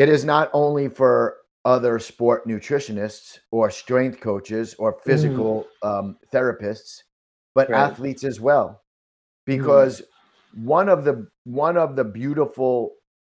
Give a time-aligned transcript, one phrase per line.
[0.00, 5.98] It is not only for other sport nutritionists or strength coaches or physical mm.
[5.98, 7.02] um, therapists,
[7.54, 7.82] but right.
[7.82, 8.80] athletes as well,
[9.46, 9.58] mm-hmm.
[9.58, 10.64] because mm.
[10.64, 12.92] one of the one of the beautiful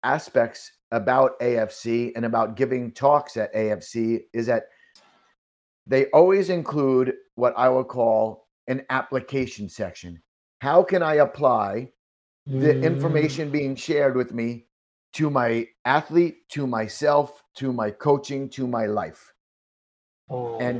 [0.02, 4.64] aspects about AFC and about giving talks at AFC is that
[5.86, 10.20] they always include what I will call an application section.
[10.60, 11.90] How can I apply
[12.44, 12.82] the mm.
[12.82, 14.66] information being shared with me
[15.14, 19.22] to my athlete, to myself, to my coaching, to my life?
[20.32, 20.78] อ๋อ And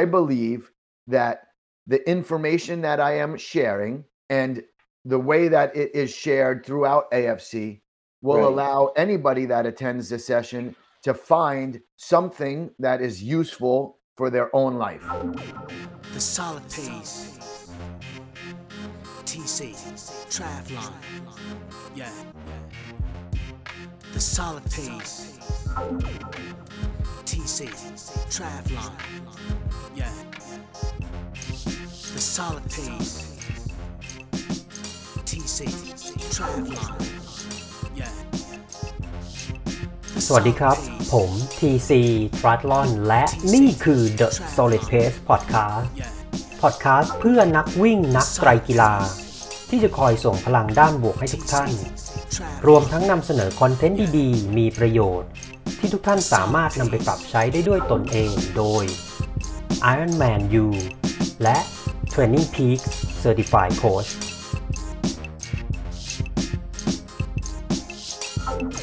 [0.00, 0.62] I believe
[1.16, 1.36] that
[1.86, 4.62] the information that I am sharing and
[5.04, 7.80] the way that it is shared throughout AFC
[8.22, 14.28] will right allow anybody that attends the session to find something that is useful for
[14.30, 15.04] their own life.
[16.12, 17.70] The solid pace.
[19.24, 19.74] TC.
[20.34, 20.92] Triathlon.
[21.94, 22.10] Yeah.
[24.14, 25.14] The solid pace.
[27.28, 27.58] TC.
[28.34, 28.92] Triathlon.
[29.94, 30.12] Yeah.
[32.14, 33.12] The solid pace.
[35.30, 35.58] TC.
[36.34, 36.94] Triathlon.
[38.00, 38.14] Yeah.
[40.14, 41.08] The สวัสดี solid ครับ pace.
[41.12, 41.90] ผม TC
[42.38, 46.12] Triathlon และนี่คือ The Solid Pace Podcast Yeah.
[46.62, 48.92] Podcast เพื่อนักวิ่งนักไตรกีฬา
[49.68, 51.68] ที่จะคอยส่งพลังด้านบวกให้ทุกท่าน
[52.66, 55.30] รวมทั้งนำเสนอคอนเทนต์ดีๆ มีประโยชน์
[55.78, 58.84] ที่ทุกท่านสามารถนำไปปรับใช้ได้ด้วยตนเองโดย
[59.92, 60.66] Ironman U
[61.42, 61.58] และ
[62.12, 62.80] Training Peak
[63.22, 64.10] Certified Coach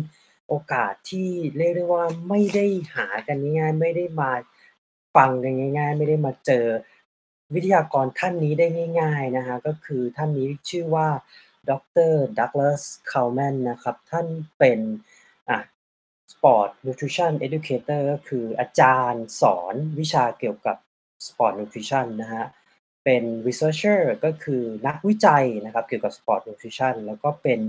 [0.47, 2.65] โอกาสที่เรียกได้ว่าไม่ได้
[2.95, 4.31] หากันง่ายๆไม่ได้มา
[5.15, 6.65] ฟังกันง่าย ๆ ไม่ได้มาเจอ
[7.53, 8.68] วิทยากรท่านนี้ได้
[9.01, 11.07] ง่าย ๆนะฮะก็คือท่านนี้ชื่อว่า
[11.71, 11.74] ด
[12.12, 14.27] รดักล s สคาลแมนนะครับ ท่าน
[14.57, 14.80] เป็น
[15.50, 15.60] อะ
[16.31, 20.77] Sport Nutrition Educator ก็คืออาจารย์สอนวิชาเกี่ยวกับ
[21.27, 22.45] Sport Nutrition นะฮะ
[23.04, 27.60] เป็น Researcher ก็คือนักวิจัยนะครับเกี่ยวกับ Sport Nutrition แล้วก็เป็น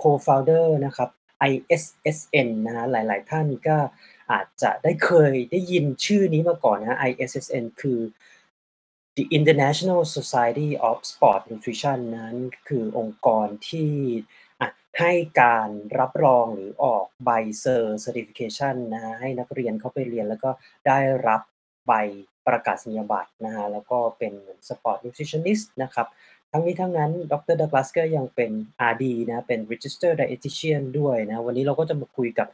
[0.00, 1.08] Co-founder นะครับ
[1.50, 3.76] ISSN นะฮะหลาย ๆ ท่านก็
[4.32, 8.00] อาจจะได้เคยได้ยินชื่อนี้มาก่อนนะฮะ ISSN คือ
[9.16, 12.34] The International Society of Sport Nutrition นั้น
[12.68, 13.92] คือองค์กรที่
[15.00, 15.12] ให้
[15.42, 15.68] การ
[15.98, 20.50] รับรองหรือออกใบเซอร์ certification นะฮะให้นักเรียนเข้าไปเรียนแล้วก็
[20.86, 21.40] ได้รับ
[21.86, 21.92] ใบ
[22.46, 24.34] ประกาศนียบัตรนะฮะ แล้วก็เป็น
[24.68, 26.06] สปอร์ตนิวทริชั่นนิสต์นะครับ
[26.52, 28.50] ทั้งนี้ทั้งนั้น ดรดักลาสก็ยังเป็น
[28.90, 32.48] RD นะ เป็น Registered Dietitian ด้วยนะ วันนี้เราก็จะมาคุยกับ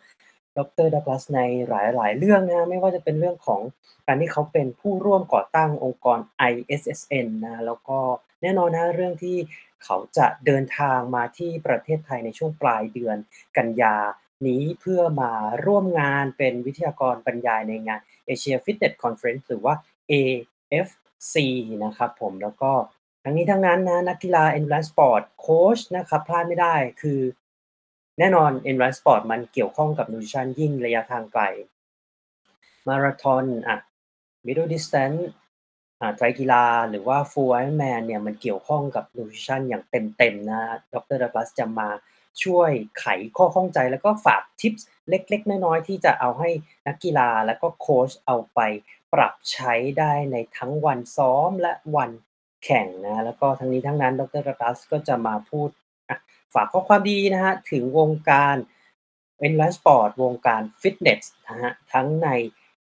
[0.58, 3.60] ดร ดักลาสในหลาย ๆ เรื่องนะ ไม่ว่าจะเป็นเรื่องของ
[4.06, 6.18] การที่เขาเป็นผู้ร่วมก่อตั้งองค์กร
[6.50, 7.98] ISSN นะ แล้วก็
[8.42, 9.36] แน่นอนนะ เรื่องที่
[9.84, 13.16] เขาจะเดินทางมาที่ประเทศไทยในช่วงปลายเดือน
[13.56, 13.96] กันยา
[14.46, 15.32] นี้เพื่อมา
[15.66, 19.74] ร่วมงานเป็นวิทยากรบรรยายในงาน Asia Fitness Conference หรือว่า
[20.10, 21.36] AFC
[21.84, 22.72] นะครับผม แล้วก็
[23.24, 27.20] ทั้งนี้ทั้งนั้นนะ นักกีฬา endurance sport coach นะครับ พลาดไม่ได้ คือ
[28.20, 31.42] แน่นอน endurance sport มันเกี่ยวข้องกับ nutrition ยิ่งระยะทางไกล
[32.86, 33.78] มาราธอนอะ
[34.46, 35.20] middle distance
[36.00, 40.60] อ่าไตรกีฬาหรือว่า full Ironman เนี่ยมันเกี่ยวข้องกับ nutrition อย่างเต็มๆนะ
[40.94, 41.88] ดรดักลัสจะมา
[42.44, 43.06] ช่วยไข
[43.36, 46.50] ข้อข้องใจแล้วก็ฝากทิปส์เล็ก ๆ น้อย ๆ ที่จะเอาให้
[46.86, 48.60] นักกีฬาแล้วก็โค้ชเอาไป
[49.12, 52.10] ปรับใช้ได้ในทั้งวันซ้อมและวัน
[52.64, 55.68] แข่งนะ แล้วก็ทั้งนี้ทั้งนั้นดรดักลัสก็จะมาพูด
[56.54, 58.56] ฝากข้อความดีนะฮะถึงวงการ
[59.44, 62.28] endurance sport วงการฟิตเนสนะฮะทั้งใน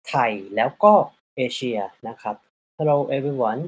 [0.08, 0.94] ไทยแล้วก็
[1.36, 1.78] เอเชีย
[2.08, 2.36] นะครับ
[2.76, 3.60] Hello everyone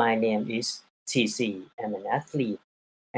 [0.00, 0.68] my name is
[1.10, 1.38] TC
[1.80, 2.60] I'm an athlete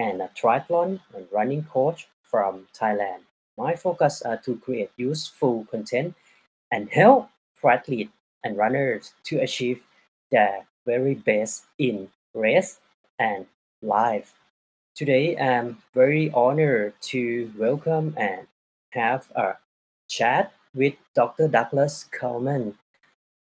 [0.04, 2.00] and a triathlon and running coach
[2.30, 3.22] from Thailand
[3.62, 6.08] my focus are to create useful content
[6.74, 7.20] and help
[7.60, 8.14] triathletes
[8.44, 9.78] and runners to achieve
[10.32, 10.54] their
[10.86, 11.54] very best
[11.86, 11.96] in
[12.44, 12.70] race
[13.18, 13.40] and
[13.82, 14.28] life
[14.94, 18.46] Today I'm very honored to welcome and
[18.90, 19.54] have a
[20.08, 21.48] chat with Dr.
[21.48, 22.74] Douglas Kalman,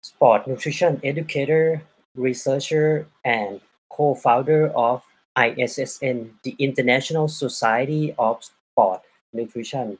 [0.01, 1.81] sport nutrition educator,
[2.15, 3.59] researcher, and
[3.89, 5.03] co founder of
[5.37, 9.01] ISSN, the International Society of Sport
[9.33, 9.97] Nutrition.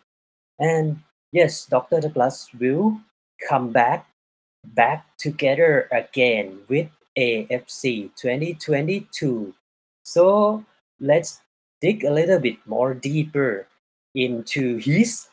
[0.60, 1.00] And
[1.32, 2.02] yes, Dr.
[2.02, 3.02] Douglas will
[3.50, 4.08] come back
[4.64, 9.54] back together again with AFC 2022.
[10.04, 10.66] So
[11.02, 11.42] let's
[11.82, 13.68] dig a little bit more deeper
[14.14, 15.28] into his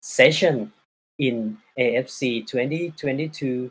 [0.00, 0.72] session
[1.18, 3.70] in AFC 2022.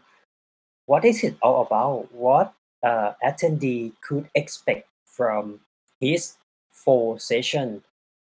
[0.86, 2.08] What is it all about?
[2.14, 5.60] What uh, attendee could expect from
[6.00, 6.36] his
[6.72, 7.84] full session?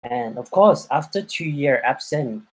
[0.02, 2.44] And of course, after two year absent,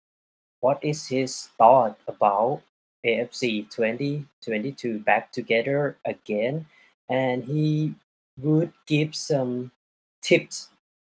[0.60, 2.62] what is his thought about
[3.06, 6.66] AFC 2022 back together again?
[7.08, 7.94] And he
[8.38, 9.70] would give some
[10.22, 10.68] tips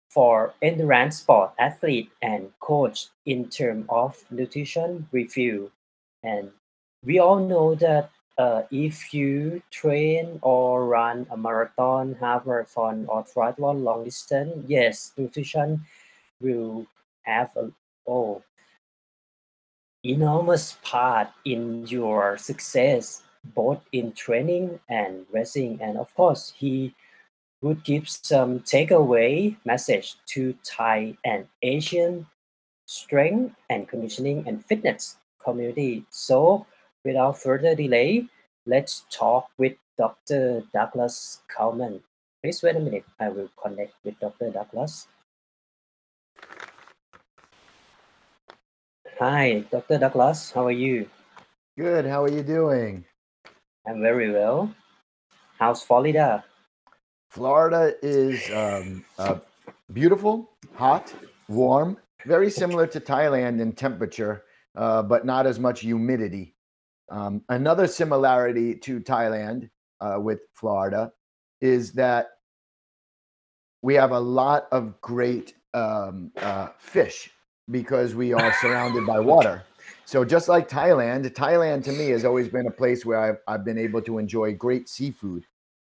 [0.09, 5.71] for endurance sport athlete and coach in terms of nutrition review.
[6.23, 6.51] And
[7.03, 13.23] we all know that uh, if you train or run a marathon, half marathon, or
[13.23, 15.85] triathlon long distance, yes, nutrition
[16.39, 16.85] will
[17.23, 17.71] have a
[18.07, 18.41] oh
[20.03, 23.23] enormous part in your success,
[23.55, 25.79] both in training and racing.
[25.81, 26.94] And of course, he
[27.63, 32.27] would give some takeaway message to Thai and Asian
[32.86, 36.04] strength and conditioning and fitness community.
[36.12, 36.68] So,
[37.06, 38.27] without further delay,
[38.68, 40.63] let's talk with Dr.
[40.74, 42.04] Douglas Kalman.
[42.44, 43.06] Please wait a minute.
[43.19, 44.51] I will connect with Dr.
[44.51, 45.07] Douglas.
[49.19, 50.00] Hi, Dr.
[50.00, 50.51] Douglas.
[50.51, 51.07] How are you?
[51.80, 52.06] Good.
[52.06, 53.06] How are you doing?
[53.88, 54.75] I'm very well.
[55.57, 56.44] How's Florida?
[57.33, 59.39] Florida is um, uh,
[59.91, 61.12] beautiful, hot,
[61.48, 64.43] warm, very similar to Thailand in temperature,
[64.75, 66.53] uh, but not as much humidity.
[67.10, 71.12] Um, another similarity to Thailand uh, with Florida
[71.60, 72.27] is that
[73.81, 77.31] we have a lot of great um, uh, fish
[77.72, 79.63] because we are surrounded by water.
[80.05, 83.65] So just like Thailand, Thailand to me has always been a place where I've, I've
[83.65, 85.48] been able to enjoy great seafood.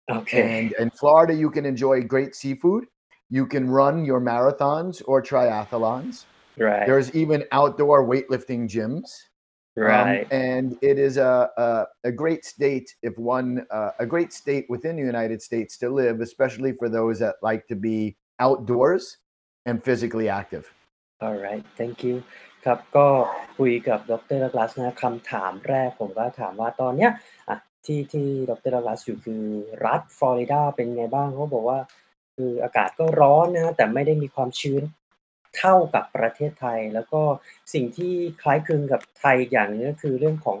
[0.09, 0.61] Okay.
[0.61, 2.85] And in Florida, you can enjoy great seafood.
[3.29, 6.25] You can run your marathons or triathlons.
[6.57, 6.87] right.
[6.87, 9.09] There's even outdoor weightlifting gyms.
[9.77, 10.27] Um, right.
[10.29, 14.97] and it is a, a, a great state, if one, uh, a great state within
[14.97, 19.17] the United States to live, especially for those that like to be outdoors
[19.65, 20.65] and physically active.
[21.21, 22.15] alright thank you
[22.65, 23.07] ครับก็
[23.57, 27.11] คุยกับดรดักลัสนะคำถามแรกผมก็ถามว่าตอนเนี้ย
[27.49, 29.44] อ่ะ ที่ที่ดรลัสอยู่คือ
[29.86, 31.78] รัฐฟลอริดาเป็นไงบ้างเขาบอกว่า
[32.34, 34.82] คืออากาศก็ร้อนนะฮะแต่ไม่ได้มีความชื้น
[35.58, 37.20] เท่ากับประเทศไทย แล้วก็
[37.72, 38.12] สิ่งที่
[38.42, 40.58] คล้ายคลึงกับไทยอย่างนึงก็คือเรื่องของ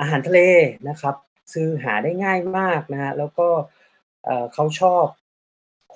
[0.00, 0.40] อาหารทะเล
[0.88, 1.14] นะครับ
[1.52, 3.48] ซื้อหาได้ง่ายมากนะฮะแล้วก็
[4.24, 5.06] เอ่อเขาชอบ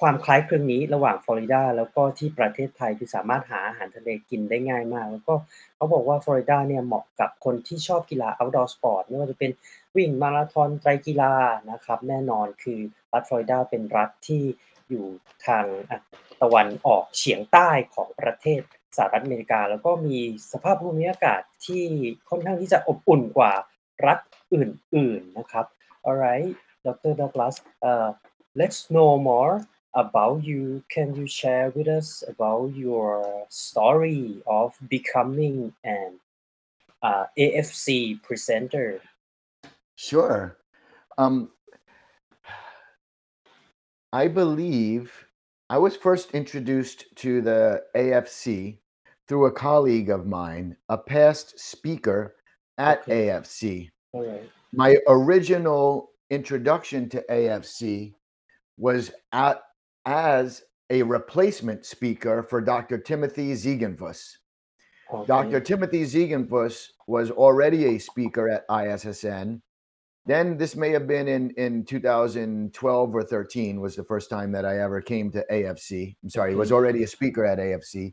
[0.01, 5.35] ความคล้ายคลึงนี้ระหว่างฟลอริดาแล้วก็ที่ประเทศไทยคือสามารถหาอาหารทะเลกินได้ง่ายมาก แล้วก็
[5.77, 9.51] เขาบอกว่าฟลอริดาเนี่ยเหมาะกับคนที่ชอบกีฬา outdoor sport ไม่ว่าจะเป็น
[9.99, 11.35] วิ่งมาราธอนไตรกีฬา
[11.71, 12.81] นะครับ แน่นอนคือ
[13.13, 14.43] รัฐฟลอริดาเป็นรัฐที่
[14.89, 15.07] อยู่
[15.47, 15.65] ทาง
[16.43, 18.63] ตะวันออกเฉียงใต้ของประเทศ
[18.97, 20.19] สหรัฐอเมริกา แล้วก็มี
[20.53, 21.85] สภาพภูมิอากาศที่
[22.29, 23.53] ค่อนข้างที่จะอบอุ่นกว่า
[24.07, 24.19] รัฐ
[24.55, 25.67] อื่นๆนะครับ
[26.07, 26.51] alright
[26.85, 27.13] Dr.
[27.21, 27.57] Douglas
[27.89, 28.11] uh,
[28.61, 29.55] let's know more
[30.05, 30.63] about you
[30.95, 33.11] can you share with us about your
[33.67, 34.25] story
[34.59, 35.57] of becoming
[35.99, 36.11] an
[37.09, 37.87] uh, AFC
[38.27, 38.89] presenter
[39.99, 40.59] Sure.
[41.19, 41.51] Um,
[44.13, 45.13] I believe
[45.69, 48.79] I was first introduced to the AFC
[49.27, 52.37] through a colleague of mine, a past speaker
[52.79, 53.27] at Okay.
[53.27, 53.91] AFC.
[54.15, 58.15] alright My original introduction to AFC
[58.77, 59.61] was at,
[60.07, 62.99] as a replacement speaker for Dr.
[62.99, 64.37] Timothy Ziegenfuss.
[65.13, 65.27] okay.
[65.27, 65.59] Dr.
[65.59, 69.61] Timothy Ziegenfuss was already a speaker at ISSN.
[70.27, 74.65] Then this may have been in in 2012 or 13 was the first time that
[74.67, 76.17] I ever came to AFC.
[76.23, 78.13] I'm sorry, he was already a speaker at AFC,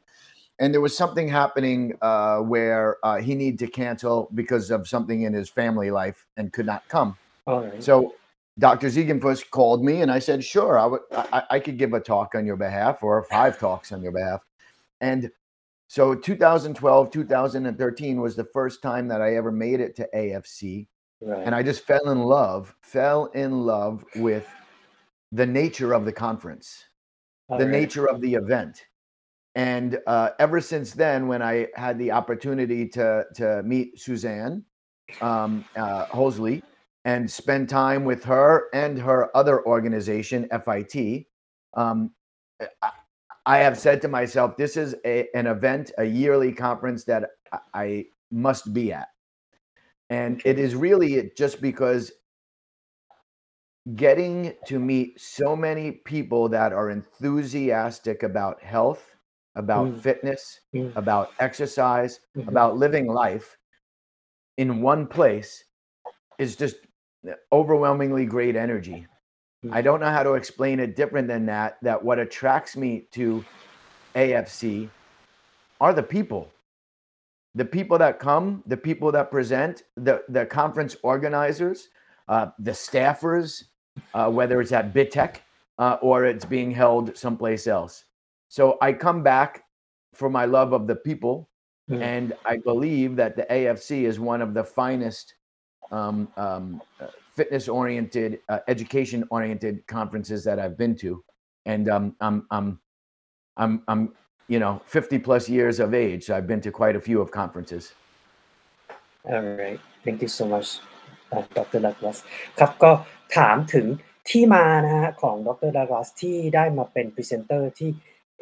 [0.60, 5.24] and there was something happening uh, where uh, he needed to cancel because of something
[5.24, 7.18] in his family life and could not come.
[7.82, 8.14] So
[8.60, 8.88] Dr.
[8.88, 11.02] Ziegenfuss called me, and I said, "Sure, I would.
[11.12, 14.14] I, I- I could give a talk on your behalf, or five talks on your
[14.14, 14.42] behalf."
[15.02, 15.30] And
[15.88, 20.88] so 2012, 2013 was the first time that I ever made it to AFC,
[21.22, 24.48] right and I just fell in love, fell in love with
[25.32, 26.86] the nature of the conference,
[27.50, 28.86] the alright nature of the event.
[29.56, 34.64] And uh, ever since then, when I had the opportunity to to meet Suzanne
[35.22, 36.62] um, uh, Hosley
[37.06, 41.26] and spend time with her and her other organization, FIT,
[41.76, 42.12] um,
[42.82, 42.92] I,
[43.46, 47.30] I have said to myself, this is a, an event, a yearly conference that
[47.74, 49.10] I must be at.
[50.10, 52.12] And it is really just because
[53.96, 59.16] getting to meet so many people that are enthusiastic about health,
[59.56, 60.02] about Mm.
[60.02, 60.96] fitness, Mm.
[60.96, 62.48] about exercise, Mhm.
[62.48, 63.58] about living life
[64.58, 65.66] in one place
[66.40, 66.78] is just
[67.54, 69.08] overwhelmingly great energy.
[69.72, 69.84] I Mm.
[69.84, 71.78] don't know how to explain it different than that.
[71.84, 73.48] That what attracts me to
[74.16, 74.96] AFC
[75.82, 76.55] are the people.
[77.56, 81.90] The people that come, the people that present, the, the conference organizers,
[82.28, 83.64] uh, the staffers,
[84.14, 85.38] uh, whether it's at BITEC
[85.80, 88.06] uh, or it's being held someplace else.
[88.50, 89.64] So I come back
[90.14, 91.50] for my love of the people,
[91.90, 92.02] Mm.
[92.02, 95.36] and I believe that the AFC is one of the finest
[95.92, 101.24] um, um, uh, fitness-oriented, uh, education-oriented conferences that I've been to,
[101.68, 102.80] and um, I'm I'm
[103.58, 104.14] I'm I'm
[104.48, 107.94] you know 50 plus years of age, I've been to quite a few of conferences.
[109.34, 110.70] all right thank you so much
[111.32, 111.80] อะ Dr.
[111.86, 112.18] Douglas
[112.60, 112.92] ครับก็
[113.38, 113.86] ถามถึง
[114.30, 115.72] ที่มานะฮะของ Dr.
[115.78, 117.90] Douglas ที่ได้มาเป็นพรีเซนเตอร์ที่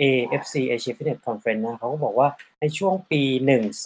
[0.02, 2.30] AFC Asia Fitness Conference นะเขาก็บอกว่า
[2.60, 3.22] ในช่วงปี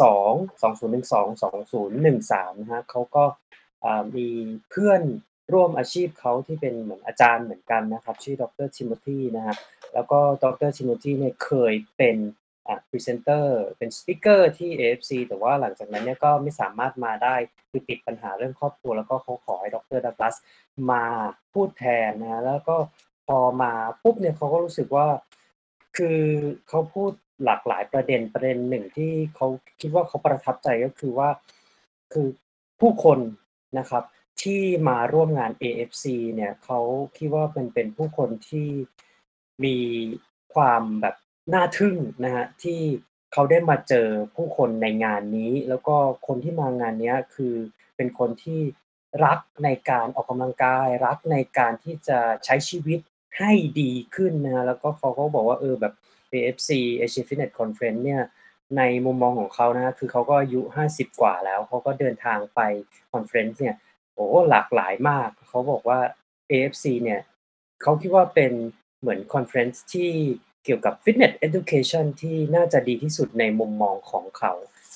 [0.02, 3.26] 12 2012 2013 นะฮะเขาก็
[4.16, 4.28] มี
[4.70, 5.02] เพื่อน
[5.54, 9.56] ร่วมอาชีพเขาที่เป็นเหมือนอาจารย์เหมือนกันนะครับ ชื่อดรทิโมธีนะฮะ
[9.94, 12.18] แล้วก็ดรทิโมธีเนี่ยเคยเป็น
[12.68, 17.36] อ่าพรีเซนเตอร์เป็นสปิเกอร์ที่ AFC แต่ว่าหลังจากนั้นเนี่ยก็ไม่สามารถมาได้
[17.70, 20.36] คือติดปัญหาเรื่องครอบครัวแล้วก็เขาขอให้ดรดักลัส
[20.92, 21.04] มา
[21.54, 22.76] พูดแทนนะแล้วก็
[23.28, 23.72] พอมา
[24.04, 25.08] ปุ๊บเนี่ยเขาก็รู้สึกว่า
[25.98, 26.22] คือ
[26.68, 27.12] เขาพูด
[27.46, 29.48] หลากหลายประเด็นประเด็นหนึ่งที่เขา
[29.82, 31.30] คิดว่าเขาประทับใจก็คือว่า
[32.14, 32.28] คือ
[32.80, 33.20] ผู้คน
[33.80, 34.04] นะครับ
[34.42, 36.80] ที่มาร่วมงาน AFC เนี่ยเขา
[37.18, 38.70] คิดว่าเป็นเป็นผู้คนที่
[39.64, 39.78] มี
[40.54, 41.16] ความแบบ
[41.54, 42.80] น่าทึ่งนะฮะ ที่
[43.34, 45.96] เขาได้มาเจอผู้คนในงานนี้ แล้วก็
[46.28, 47.56] คนที่มางานเนี้ยคือ
[47.96, 48.62] เป็นคนที่
[49.26, 53.00] รักในการออกกำลังกาย รักในการที่จะใช้ชีวิต
[53.38, 55.94] ให้ดีขึ้นนะฮะแล้วก็เขาก็บอกว่าเออแบบ
[56.32, 58.22] AFC Asia Fitness Conference เนี่ย
[58.78, 60.62] ในมุมมองของเขานะคือเขาก็อายุ
[60.92, 62.60] 50 กว่าแล้ว เขาก็เดินทางไป
[63.12, 63.76] คอนเฟรนซ์เนี่ย
[64.14, 66.00] โอ้หลากหลายมาก เขาบอกว่า
[66.52, 67.22] AFC เนี่ย
[67.82, 68.54] เขาคิดว่าเป็น
[69.01, 70.11] เหมือนคอนเฟรนซ์ที่
[70.65, 74.53] เกี่ยวกับ Fitness Education ที่น่าจะดีที่สุดในมุมมองของเขา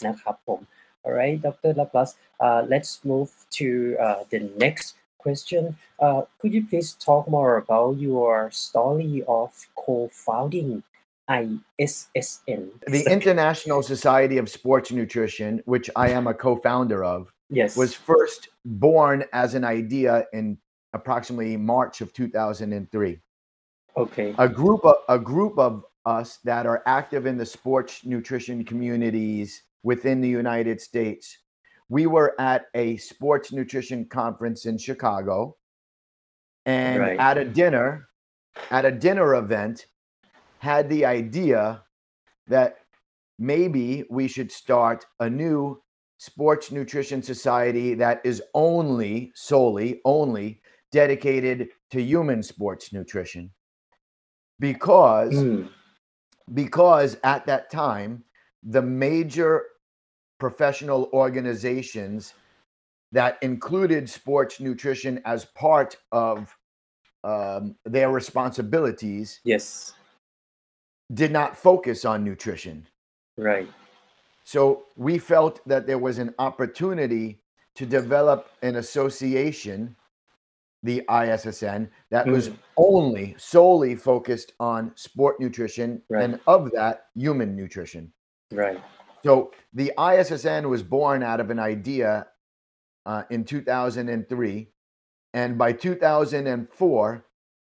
[0.07, 0.61] นะครับผม
[1.05, 1.71] alright Dr.
[1.79, 2.11] Douglas
[2.45, 3.69] uh, let's move to
[4.07, 4.87] uh, the next
[5.25, 5.63] question
[6.05, 8.33] uh, could you please talk more about your
[8.67, 9.49] story of
[9.83, 10.71] co-founding
[11.41, 12.63] ISSN
[12.97, 17.21] The International Society of Sports Nutrition, which I am a co-founder of,
[17.51, 20.59] yes was first born as an idea in
[20.93, 23.19] approximately March of 2003.
[23.98, 28.64] okay a group of a group of us that are active in the sports nutrition
[28.66, 31.38] communities within the United States.
[31.90, 35.58] we were at a sports nutrition conference in Chicago,
[36.66, 37.20] and Right.
[37.20, 38.08] at a dinner,
[38.70, 39.88] at a dinner event,
[40.60, 41.84] had the idea
[42.48, 42.78] that
[43.38, 45.82] maybe we should start a new
[46.18, 53.52] sports nutrition society that is only solely only dedicated to human sports nutrition
[54.68, 55.58] because อืม
[56.62, 58.12] because at that time
[58.76, 59.52] the major
[60.44, 62.34] professional organizations
[63.12, 66.56] that included sports nutrition as part of
[67.24, 69.94] um, their responsibilities yes.
[71.14, 72.88] did not focus on nutrition.
[73.38, 73.70] Right.
[74.44, 74.62] So
[74.96, 77.42] we felt that there was an opportunity
[77.76, 79.96] to develop an association
[80.84, 82.58] the ISSN that was Mm.
[82.78, 86.24] only solely focused on sport nutrition Right.
[86.24, 88.12] and of that human nutrition
[88.52, 88.80] right
[89.24, 92.28] So the ISSN was born out of an idea
[93.06, 94.68] uh, in 2003,
[95.34, 97.26] and by 2004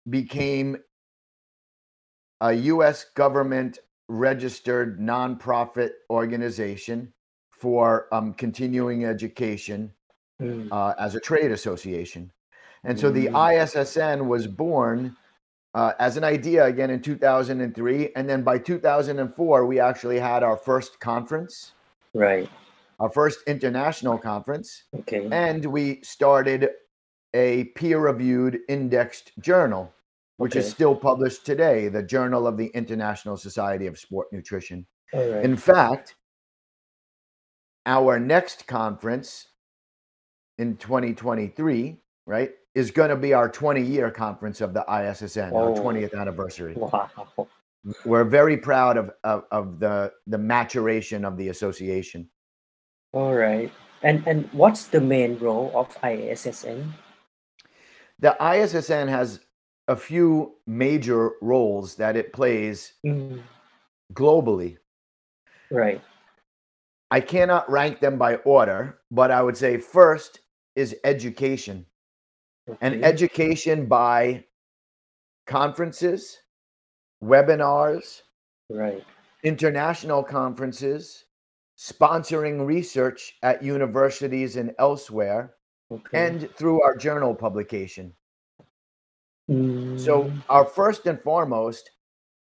[0.10, 0.78] became
[2.42, 3.06] a U.S.
[3.16, 7.14] government registered nonprofit organization
[7.52, 9.80] for um, continuing education
[10.42, 12.24] อืม uh, as a trade association.
[12.84, 13.36] And so the Mm.
[13.36, 15.16] ISSN was born
[15.74, 18.12] uh, as an idea again in 2003.
[18.16, 21.74] And then by 2004, we actually had our first conference,
[22.14, 22.50] right
[23.00, 26.70] our first international conference, okay and we started
[27.34, 29.92] a peer reviewed indexed journal,
[30.38, 34.86] which is still published today, the Journal of the International Society of Sport Nutrition.
[35.14, 36.16] right In fact,
[37.86, 39.48] our next conference
[40.60, 41.98] in 2023,
[42.28, 45.76] right, is going to be our 20 year conference of the ISSN, our Oh.
[45.76, 46.74] 20th anniversary.
[46.76, 47.10] wow
[48.06, 52.30] We're very proud of, of, of the, the maturation of the association.
[53.14, 53.70] all right
[54.04, 56.80] and and what's the main role of ISSN
[58.26, 59.28] The ISSN has
[59.88, 60.28] a few
[60.68, 63.32] major roles that it plays อืม
[64.20, 64.72] globally.
[65.82, 66.02] right
[67.18, 68.80] I cannot rank them by order,
[69.20, 70.32] but I would say first
[70.82, 71.78] is education.
[72.82, 74.44] And education by
[75.48, 76.38] conferences,
[77.24, 78.22] webinars,
[78.70, 79.04] right.
[79.44, 81.26] international conferences,
[81.78, 85.56] sponsoring research at universities and elsewhere,
[85.92, 86.28] okay.
[86.28, 88.14] and through our journal publication.
[89.50, 89.58] อื
[89.94, 90.42] ม So, mm.
[90.56, 91.84] our first and foremost,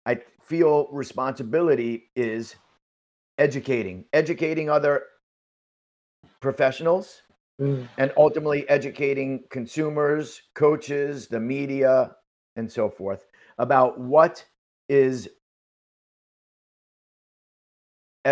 [0.06, 2.54] I feel responsibility is
[3.38, 4.94] educating, educating other
[6.40, 7.22] professionals,
[7.61, 10.25] อืม and ultimately educating consumers,
[10.63, 11.93] coaches, the media,
[12.57, 13.21] and so forth
[13.65, 14.35] about what
[15.03, 15.15] is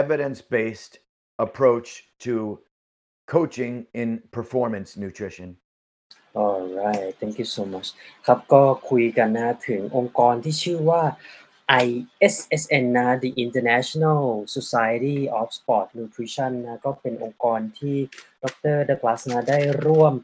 [0.01, 0.93] evidence-based
[1.45, 1.87] approach
[2.25, 2.59] to
[3.27, 5.49] coaching in performance nutrition.
[6.35, 7.87] alright thank you so much
[8.25, 11.03] ครับก็คุยกันนะถึงองค์กรที่ชื่อว่า
[11.84, 14.22] ISSN นะ The International
[14.56, 17.96] Society of Sport Nutrition นะก็เป็นองค์กรที่
[18.42, 20.14] ดรดักลาสนะได้ร่วม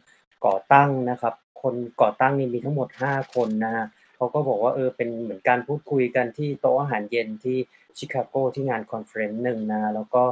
[0.46, 7.58] ก่อตั้งนะครับ คนก่อตั้งนี่มีทั้งหมด 5 คนนะฮะเขาก็บอกว่าเออเป็นเหมือนการพูดคุยกันที่โต๊ะอาหารเย็นที่
[7.98, 10.22] ชิคาโกที่งานคอนเฟรนซ์หนึ่งนะ แล้วก็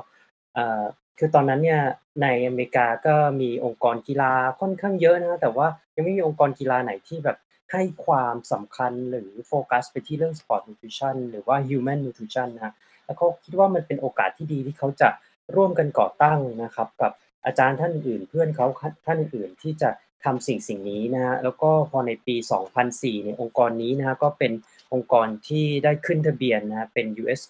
[0.54, 0.82] เอ่อ
[1.18, 1.80] คือตอนนั้นเนี่ย
[2.22, 7.36] ในอเมริกาก็มีองค์กรกีฬาค่อนข้างเยอะนะแต่ว่ายังไม่มีองค์กรกีฬาไหนที่แบบ
[7.72, 15.08] ให้ความสำคัญหรือโฟกัสไปที่เรื่อง Sport Nutrition หรือว่า Human Nutrition นะแล้วเขาคิดว่ามันเป็นโอกาสที่ดีที่เขาจะ
[15.56, 17.12] ร่วมกันก่อตั้งนะครับ กับ
[17.44, 18.66] อาจารย์ท่านอื่นเพื่อนเขา
[19.06, 19.90] ท่านอื่นที่จะ
[20.24, 22.36] ทำสิ่งสิ่งนี้นะฮะแล้วก็พอในปี
[22.80, 24.52] 2004เนี่ยองค์กรนี้นะฮะก็เป็น
[24.92, 27.40] องค์กรที่ได้ขึ้นทะเบียนนะฮะเป็น US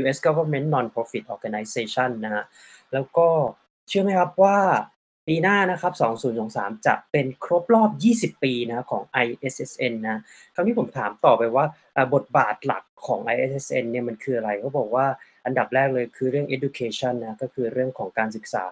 [0.00, 2.44] US Government Non-Profit Organization นะฮะ
[2.92, 3.28] แล้วก็
[3.88, 4.58] เชื่อไหมครับว่า
[5.32, 5.92] ปีหน้านะครับ
[6.38, 7.90] 2023 จะเป็นครบรอบ
[8.36, 10.20] 20 ปีนะของ ISSN นะ
[10.54, 11.64] คราวนี้ผมถามต่อไปว่า
[12.14, 15.06] บทบาทหลักของ ISSN เนี่ยมันคืออะไรเขาบอกว่า
[15.44, 18.66] อันดับแรกเลยคือเรื่อง education นะก็คือเรื่องของการศึกษา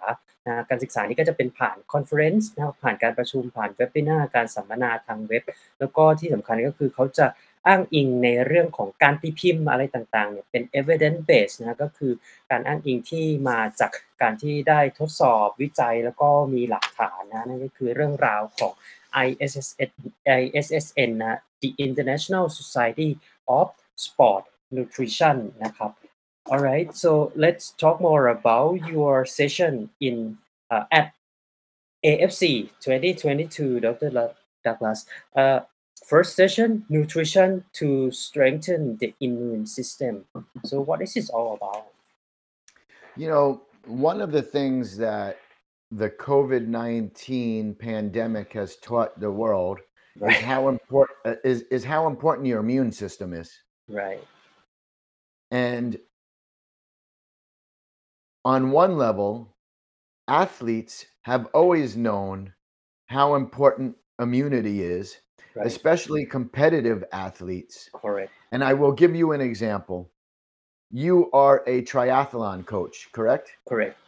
[0.47, 5.42] นะการศึกษานี่ก็จะเป็นผ่าน conference นะผ่านการประชุมผ่านเว็บ i นาการสัมมนาทางเว็บ
[5.79, 7.27] แล้วก็ที่สำคัญก็คือเขาจะ
[7.66, 12.12] อ้างอิงในเรื่องของการตีพิมพ์อะไรต่างๆเนี่ยเป็น evidence based นะก็คือ
[12.51, 13.92] การอ้างอิงที่มาจาก
[14.23, 18.73] การที่ได้ทดสอบวิจัยแล้วก็มีหลักฐานนะนั่นก็คือเรื่องราวของ
[19.27, 19.90] ISSN
[20.42, 23.11] ISSN นะ The International Society
[23.59, 23.66] of
[24.05, 24.44] Sport
[24.77, 25.90] Nutrition นะครับ
[26.51, 27.11] Alright so
[27.44, 29.75] let's talk more about your session
[30.07, 30.16] in
[30.73, 31.07] uh, at
[32.05, 32.42] AFC
[32.81, 34.09] 2022 Dr.
[34.64, 34.99] Douglas
[35.40, 35.61] uh,
[36.06, 40.24] first session nutrition to strengthen the immune system.
[40.64, 41.87] So what is this all about?
[43.16, 45.38] You know, one of the things that
[45.90, 49.80] the COVID 19 pandemic has taught the world
[50.16, 50.37] is right.
[50.37, 53.50] how important uh, is, is how important your immune system is.
[53.88, 54.22] right.
[55.50, 55.98] And
[58.44, 59.56] on one level,
[60.28, 62.52] athletes have always known
[63.06, 65.16] how important immunity is,
[65.59, 67.90] right especially competitive athletes.
[67.94, 70.11] correct And I will give you an example.
[70.90, 73.53] You are a triathlon coach, correct?
[73.68, 73.99] correct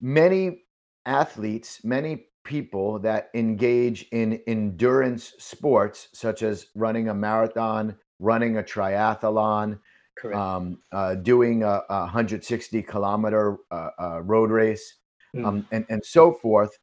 [0.00, 0.64] Many
[1.04, 8.62] athletes, many people that engage in endurance sports, such as running a marathon, running a
[8.62, 9.78] triathlon,
[10.16, 14.94] correct um, uh, doing a, a 160 kilometer uh, uh, road race,
[15.34, 15.46] Mm.
[15.46, 16.78] um, and, and so forth.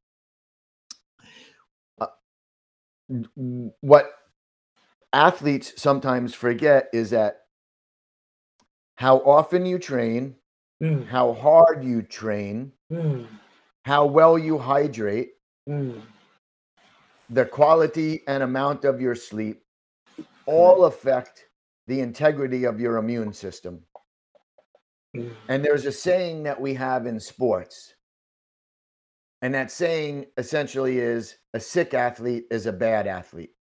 [1.99, 2.07] Uh,
[3.02, 3.02] w-
[3.81, 4.11] what
[5.11, 7.41] athletes sometimes forget is that
[8.95, 10.35] how often you train,
[10.81, 11.07] mm.
[11.07, 13.25] how hard you train, mm.
[13.85, 15.31] how well you hydrate,
[15.69, 16.01] mm.
[17.29, 19.61] the quality and amount of your sleep
[20.45, 21.45] all affect
[21.87, 23.81] the integrity of your immune system.
[25.15, 25.31] Mm.
[25.47, 27.93] And there's a saying that we have in sports
[29.43, 33.53] and that saying essentially is a sick athlete is a bad athlete.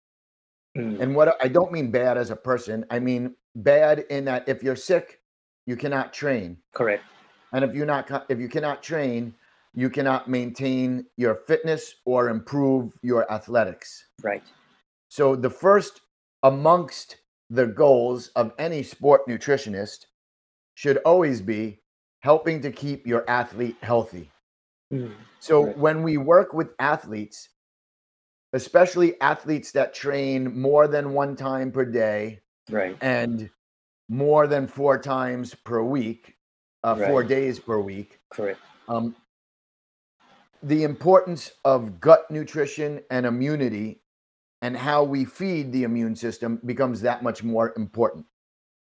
[0.77, 3.23] อืม And what I don't mean bad as a person, I mean
[3.55, 5.21] bad in that if you're sick,
[5.67, 6.49] you cannot train.
[6.79, 7.05] correct
[7.53, 9.35] And if you're not if you cannot train,
[9.75, 13.91] you cannot maintain your fitness or improve your athletics.
[14.23, 14.47] right
[15.09, 15.95] So the first
[16.43, 17.09] amongst
[17.51, 20.07] the goals of any sport nutritionist
[20.75, 21.63] should always be
[22.21, 24.32] helping to keep your athlete healthy.
[24.93, 25.13] Mm-hmm.
[25.41, 25.79] So right.
[25.79, 27.49] when we work with athletes,
[28.53, 33.51] especially athletes that train more than one time per day, right, and
[34.09, 36.37] more than four times per week,
[36.85, 37.09] uh, right.
[37.09, 38.61] four days per week, correct.
[38.89, 39.17] Um,
[40.63, 44.03] the importance of gut nutrition and immunity
[44.61, 48.25] and how we feed the immune system becomes that much more important.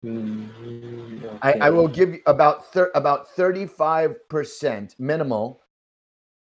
[0.05, 1.39] Mm, okay.
[1.41, 5.63] I, I, will give you about thir- about 35% minimal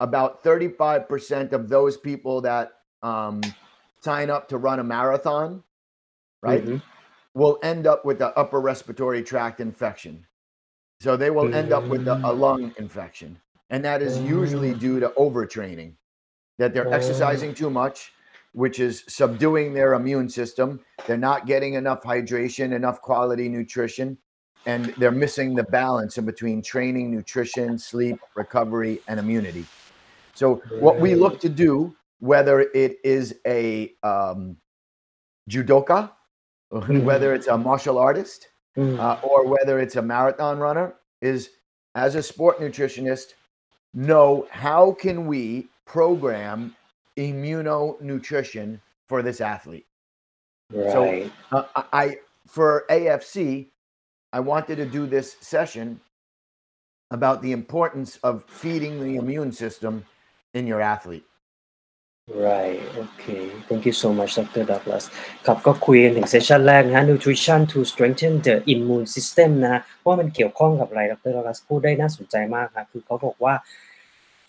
[0.02, 3.40] about 35% of those people that um,
[4.00, 5.62] sign up to run a marathon,
[6.42, 7.38] right, mm-hmm.
[7.38, 10.26] will end up with an upper respiratory tract infection.
[11.00, 12.38] So they will end up with a, a mm.
[12.38, 13.38] lung infection.
[13.70, 14.78] And that is usually mm.
[14.78, 15.94] due to overtraining,
[16.58, 16.92] that they're oh.
[16.92, 18.12] exercising too much,
[18.52, 20.80] which is subduing their immune system.
[21.06, 24.18] They're not getting enough hydration, enough quality nutrition,
[24.66, 29.64] and they're missing the balance in between training, nutrition, sleep, recovery, and immunity
[30.40, 30.46] so
[30.84, 34.56] what we look to do whether it is a um,
[35.50, 36.10] judoka
[37.10, 38.40] whether it's a martial artist
[38.78, 40.88] อืม uh, or whether it's a marathon runner
[41.20, 41.40] is
[42.04, 43.28] as a sport nutritionist
[44.08, 44.28] know
[44.64, 45.42] how can we
[45.84, 46.58] program
[47.18, 49.86] immunonutrition for this athlete.
[50.94, 52.04] So- uh, I
[52.56, 53.36] for afc
[54.32, 56.00] i wanted to do this session
[57.16, 60.04] about the importance of feeding the immune system
[60.58, 61.26] in your athlete
[62.48, 64.64] right okay thank you so much Dr.
[64.70, 65.04] Douglas
[65.46, 71.32] ครับก็คุยกันถึงเซสชันแรกนะฮะ nutrition to strengthen the immune system นะว่ามันเกี่ยวข้องกับอะไร Dr.
[71.34, 73.54] Douglas พูดได้น่าสนใจมากครับคือเขาบอกว่า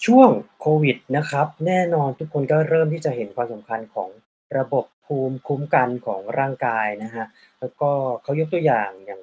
[0.05, 4.09] ช่วงโควิดนะครับ แน่นอนทุกคนก็เริ่มที่จะเห็นความสำคัญของ
[4.57, 7.25] ระบบภูมิคุ้มกันของร่างกายนะฮะ
[7.59, 7.89] แล้วก็
[8.23, 9.21] เขายกตัวอย่างอย่าง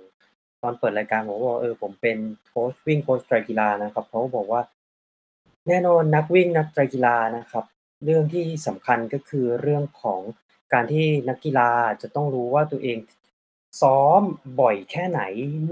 [0.63, 2.17] ตอนเปิดรายการผมบอกว่าเออผมเป็น
[2.49, 4.61] โค้ชวิ่งโค้ชไตรกีฬานะครับเขาบอกว่า
[5.73, 7.65] แน่นอนนักวิ่งนักไตรกีฬานะครับ
[8.05, 10.21] เรื่องที่สำคัญก็คือเรื่องของ
[10.73, 11.71] การที่นักกีฬา
[12.03, 12.99] จะต้องรู้ว่าตัวเอง
[13.81, 14.21] ซ้อม
[14.61, 15.21] บ่อยแค่ไหน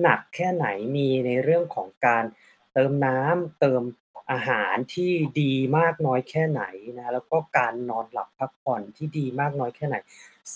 [0.02, 2.24] หนักแค่ไหนมีในเรื่องของการ
[2.72, 3.82] เติมน้ำเติม
[4.30, 6.62] อาหารที่ดีมากน้อยแค่ไหน
[6.98, 9.96] นะแล้วก็การนอนหลับพักผ่อนที่ดีมากน้อยแค่ไหน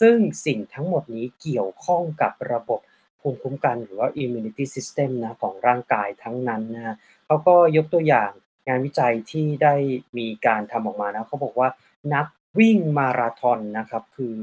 [0.01, 2.81] ซึ่งสิ่งทั้งหมดนี้เกี่ยวข้องกับระบบ
[3.21, 8.31] ภูมิคุ้มกันหรือว่า immunity system นะของร่างกายทั้งนั้นนะเขาก็ยกตัวอย่าง
[8.67, 9.75] งานวิจัยที่ได้
[10.19, 11.69] มีการทำออกมานะเขาบอกว่า
[12.15, 12.27] นัก
[12.59, 14.37] วิ่งมาราธอนนะครับคือ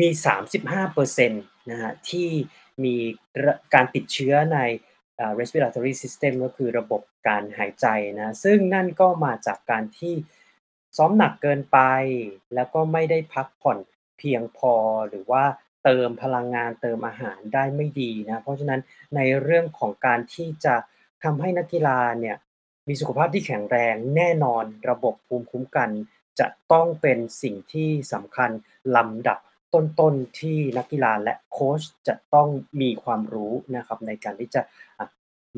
[0.00, 0.08] มี
[0.68, 2.28] 35%นะฮะที่
[2.84, 2.94] มี
[3.74, 4.58] การติดเชื้อใน
[5.38, 7.86] respiratory system ก็คือระบบการหายใจ
[8.18, 10.14] นะซึ่งนั่นก็มาจากการที่
[10.96, 11.78] ซ้อมหนักเกินไป
[12.54, 13.78] แล้วก็ไม่ได้พักผ่อน
[14.18, 14.74] เพียงพอ
[15.08, 15.44] หรือว่า
[15.84, 18.80] เติมพลังงานเติมอาหารได้ไม่ดีนะเพราะฉะนั้น
[19.16, 20.74] ในเรื่องของการที่จะ
[21.22, 22.36] ทำให้นักกีฬาเนี่ย
[22.88, 25.90] มีสุขภาพที่แข็งแรงแน่นอนระบบภูมิคุ้มกัน
[26.40, 28.50] จะต้องเป็นสิ่งที่สำคัญ
[28.96, 29.38] ลำดับ
[29.74, 32.48] ต้นๆที่นักกีฬาและโค้ชจะต้อง
[32.80, 34.62] มีความรู้นะครับในการที่จะ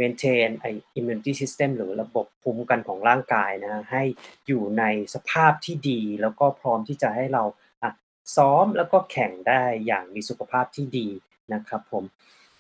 [0.01, 4.03] maintain ไอ้ immunity system หรือระบบภูมิคุ้มกันของร่างกายนะฮะให้
[4.47, 4.85] อยู่ใน
[5.15, 7.45] สภาพที่ดี แล้วก็พร้อมที่จะให้เรา
[8.37, 11.09] ซ้อมแล้วก็แข่งได้อย่างมีสุขภาพที่ดี
[11.55, 12.05] นะครับผม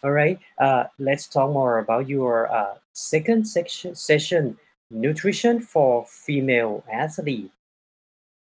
[0.04, 4.58] Alright, uh, let's talk more about your uh, second section session
[4.90, 7.50] nutrition for female athlete.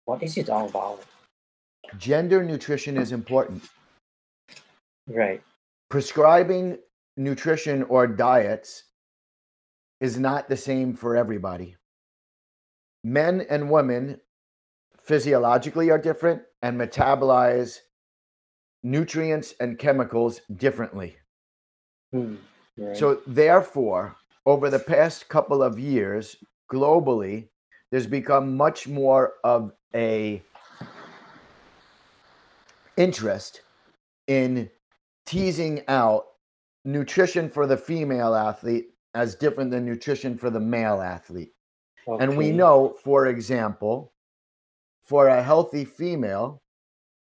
[0.06, 1.04] What is it all about?
[1.98, 3.68] Gender nutrition is important.
[5.06, 5.42] Right.
[5.90, 6.78] Prescribing
[7.18, 8.84] nutrition or diets
[10.00, 11.76] is not the same for everybody.
[13.04, 14.18] Men and women
[15.04, 17.80] physiologically are different and metabolize
[18.82, 21.16] nutrients and chemicals differently.
[22.12, 22.36] Hmm,
[22.76, 22.96] right.
[22.96, 26.36] So, therefore, over the past couple of years,
[26.70, 27.48] globally,
[27.90, 30.42] there's become much more of a
[32.96, 33.62] interest
[34.26, 34.70] in
[35.26, 36.26] teasing out
[36.84, 41.52] nutrition for the female athlete as different than nutrition for the male athlete.
[42.18, 44.12] And we know, for example,
[45.02, 46.62] for a healthy female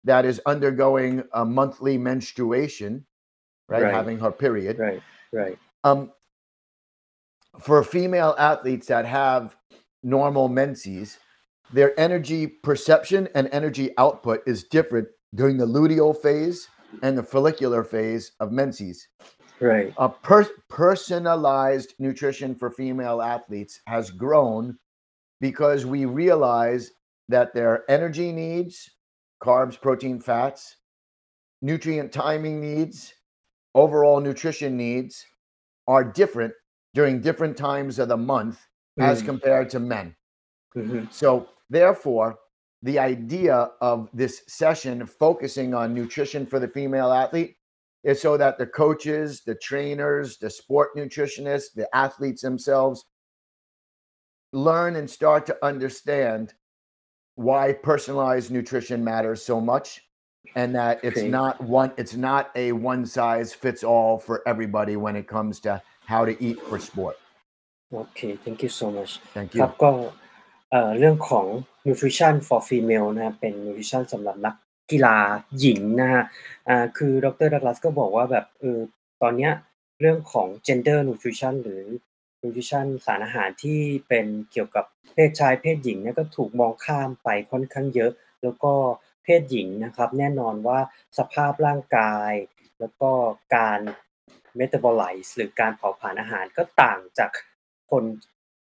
[0.04, 3.06] that is undergoing a monthly menstruation,
[3.68, 3.94] right, Right.
[3.94, 5.02] having her period, Right.
[5.32, 5.58] Right.
[5.84, 6.12] um,
[7.60, 9.56] for female athletes that have
[10.02, 11.18] normal menses,
[11.72, 16.68] their energy perception and energy output is different during the luteal phase
[17.02, 19.08] and the follicular phase of menses.
[19.60, 19.92] Right.
[19.98, 24.78] A per- personalized nutrition for female athletes has grown
[25.40, 26.90] because we realize
[27.28, 28.90] that their energy needs,
[29.42, 30.76] carbs, protein, fats,
[31.62, 33.14] nutrient timing needs,
[33.74, 35.24] overall nutrition needs
[35.86, 36.54] are different
[36.94, 38.66] during different times of the month
[39.00, 39.26] as Mm.
[39.26, 40.14] compared to men.
[40.74, 41.12] Mhm.
[41.12, 42.38] So, therefore,
[42.82, 47.56] the idea of this session focusing on nutrition for the female athlete
[48.04, 53.06] is so that the coaches, the trainers, the sport nutritionists, the athletes themselves
[54.52, 56.54] learn and start to understand
[57.36, 60.02] why personalized nutrition matters so much
[60.60, 61.28] and that it's Okay.
[61.38, 65.72] not one it's not a one size fits all for everybody when it comes to
[66.12, 67.16] how to eat for sport.
[68.02, 68.32] Okay.
[68.44, 69.12] Thank you so much.
[69.36, 69.80] Thank ครับ you.
[69.82, 69.90] ก็
[70.70, 71.46] เอ่อเรื่องของ
[71.86, 74.54] nutrition for female นะครับเป็น nutrition สำหรับนัก
[74.90, 75.16] กีฬา
[75.58, 76.24] หญิงนะฮะ
[76.68, 78.78] อ่าคือดรดักลัสก็บอกว่าแบบเออ
[79.22, 79.52] ตอนเนี้ย
[80.00, 81.84] เรื่องของ gender nutrition หรือ
[82.42, 88.10] nutrition สารอาหารที่เป็นเกี่ยวกับเพศชายเพศหญิงเนี่ยก็ถูกมองข้ามไปค่อนข้างเยอะ
[88.42, 88.72] แล้วก็
[89.24, 90.80] เพศหญิงนะครับ แน่นอนว่า
[91.18, 92.32] สภาพร่างกาย
[92.80, 93.10] แล้วก็
[93.56, 93.80] การ
[94.58, 97.30] metabolize หรือการเผาผลาญอาหารก็ต่างจาก
[97.90, 98.04] คน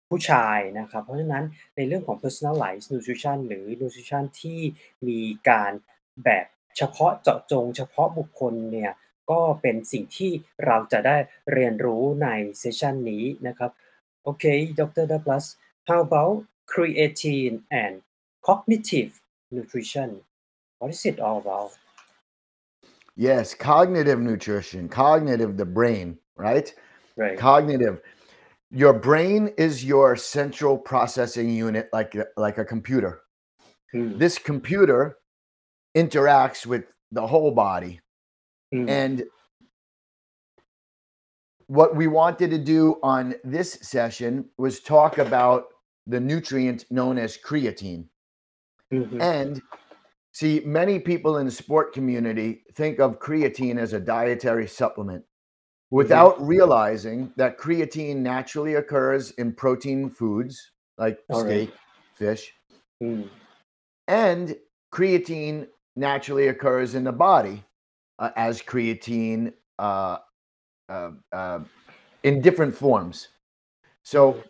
[0.10, 4.60] ผู้ชายนะครับ เพราะฉะนั้นในเรื่องของ personalized nutrition หรือ nutrition ที่
[5.08, 5.72] มีการ
[6.24, 6.46] แบบ
[6.78, 8.92] เฉพาะเจาะจง เฉพาะบุคคลเนี่ย
[9.32, 10.32] ก็เป็นสิ่งที่
[10.66, 11.18] เราจะได้
[11.54, 12.28] เรียนรู้ใน
[12.60, 13.72] เซสชันนี้นะครับ
[14.24, 14.46] โอเค
[14.80, 15.06] Dr.
[15.12, 15.46] Douglas
[15.88, 16.38] how about
[16.72, 17.94] creatine and
[18.48, 19.12] cognitive
[19.56, 20.10] nutrition
[20.80, 21.72] what is it all about
[23.16, 26.72] Yes, cognitive nutrition, cognitive the brain, right?
[27.16, 28.00] right Cognitive.
[28.70, 33.22] Your brain is your central processing unit like like a computer.
[33.92, 35.18] Hmm, This computer
[35.96, 38.02] interacts with the whole body
[38.72, 39.24] hmm, and
[41.68, 45.66] what we wanted to do on this session was talk about
[46.06, 48.06] the nutrient known as creatine.
[48.92, 49.62] mhm, And
[50.38, 55.24] see, many people in the sport community think of creatine as a dietary supplement
[55.90, 61.68] without realizing that creatine naturally occurs in protein foods like All right.
[61.68, 61.74] steak,
[62.14, 62.54] fish,
[63.02, 63.24] hmm,
[64.08, 64.56] and
[64.94, 67.64] creatine naturally occurs in the body
[68.20, 70.18] uh, as creatine uh,
[70.88, 71.60] uh, uh,
[72.22, 73.30] in different forms.
[74.04, 74.44] So,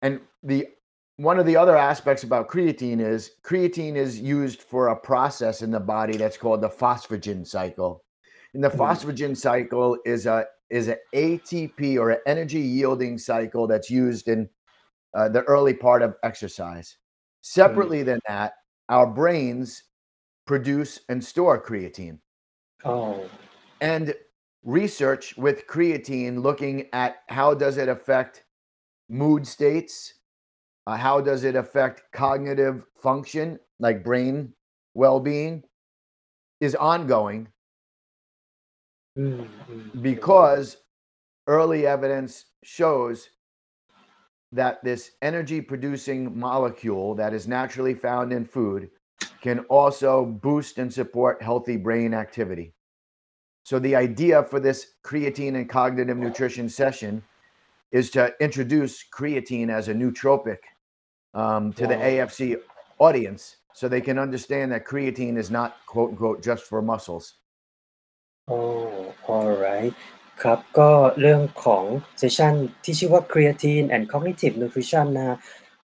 [0.00, 0.68] and the
[1.16, 5.70] one of the other aspects about creatine is creatine is used for a process in
[5.70, 8.04] the body that's called the phosphagen cycle.
[8.54, 8.76] And the Mhm.
[8.78, 14.48] phosphagen cycle is a is an ATP or an energy yielding cycle that's used in
[15.14, 16.98] uh, the early part of exercise.
[17.42, 18.54] Separately than that,
[18.90, 19.84] our brains
[20.46, 22.20] produce and store creatine.
[22.84, 23.30] oh
[23.80, 24.14] And
[24.62, 28.44] research with creatine looking at how does it affect
[29.08, 30.15] mood states,
[30.86, 34.52] uh, how does it affect cognitive function like brain
[34.94, 35.62] well-being
[36.60, 37.48] is ongoing
[39.16, 40.78] hmm, hmm, because
[41.46, 43.28] early evidence shows
[44.52, 48.88] that this energy producing molecule that is naturally found in food
[49.42, 52.72] can also boost and support healthy brain activity.
[53.64, 57.22] So, the idea for this creatine and cognitive nutrition session
[57.90, 60.58] is to introduce creatine as a nootropic
[61.42, 62.08] um, to the Wow.
[62.08, 62.40] AFC
[63.06, 63.42] audience
[63.78, 67.24] so they can understand that creatine is not quote unquote just for muscles.
[68.48, 68.58] โอ้
[69.36, 69.94] alright
[70.42, 71.84] ครับก็เรื่องของ
[72.18, 75.38] เซสชันที่ชื่อว่า Creatine and Cognitive Nutrition นะฮะ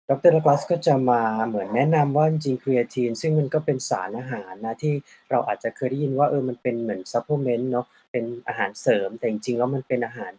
[0.08, 4.94] ดรดักลาสก็จะมาเหมือนแนะนำว่าจริงๆ Creatine ซึ่งมันก็เป็นสารอาหารนะที่
[5.30, 10.32] เราอาจจะเคยได้ยินว่าเออมันเป็นเหมือน supplement เนาะเป็นอาหารเสริมแต่จริงๆแล้วมันเป็นอาหาร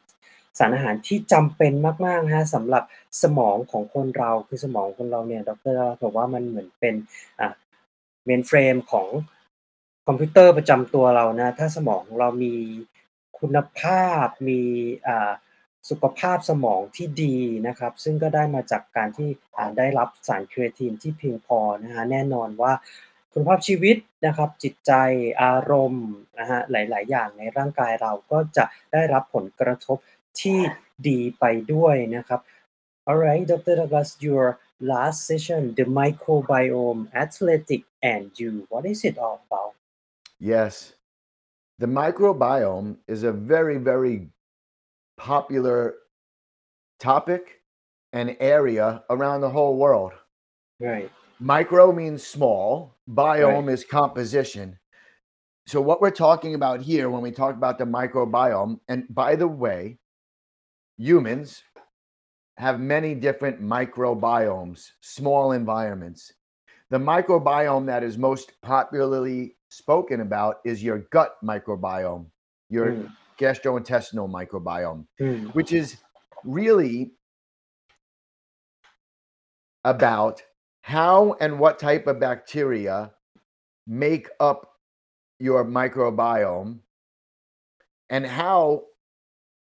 [0.60, 1.74] สารอาหารที่จำเป็น
[2.06, 2.84] มากๆนะฮะสำหรับ
[3.22, 6.96] สมองของคนเราคือสมองคนเราเนี่ยดรบอกว่ามันเหมือนเป็น
[7.40, 7.50] อะ
[8.26, 9.08] เมนเฟรมของ
[10.08, 12.56] คอมพิวเตอร์ประจำตัวเรานะถ้าสมองเรามี
[13.40, 14.62] คุณภาพมี
[15.08, 15.32] อ่า
[15.90, 17.36] สุขภาพสมองที่ดี
[17.68, 22.74] นะครับ ซึ่งก็ได้มาจากการที่อ่าได้รับสารครีเอทีนที่เพียงพอนะฮะแน่นอนว่า
[23.34, 24.92] คุณภาพชีวิตนะครับ จิตใจ
[25.44, 26.08] อารมณ์
[26.40, 29.98] นะฮะหลาย ๆ อย่างในร่างกายเราก็จะได้รับผลกระทบ
[30.41, 30.59] ที่
[31.09, 32.41] ดีไปด้วยนะครับ
[33.09, 33.75] Alright Dr.
[33.81, 34.47] Douglas your
[34.93, 39.73] last session the microbiome athletic and you what is it all about
[40.39, 40.95] Yes.
[41.79, 44.29] The microbiome is a very, very
[45.17, 45.95] popular
[46.99, 47.61] topic
[48.13, 50.13] and area around the whole world.
[50.81, 51.11] right
[51.41, 54.77] Micro means small, biome is composition.
[55.69, 59.47] So, what we're talking about here when we talk about the microbiome, and by the
[59.47, 59.99] way,
[60.98, 61.64] humans
[62.58, 66.32] have many different microbiomes, small environments.
[66.90, 72.28] The microbiome that is most popularly spoken about is your gut microbiome,
[72.70, 73.10] your Mm.
[73.40, 75.88] gastrointestinal microbiome, อืม which is
[76.44, 76.96] really
[79.84, 80.44] about
[80.82, 83.12] how and what type of bacteria
[83.88, 84.60] make up
[85.40, 86.80] your microbiome
[88.10, 88.84] and how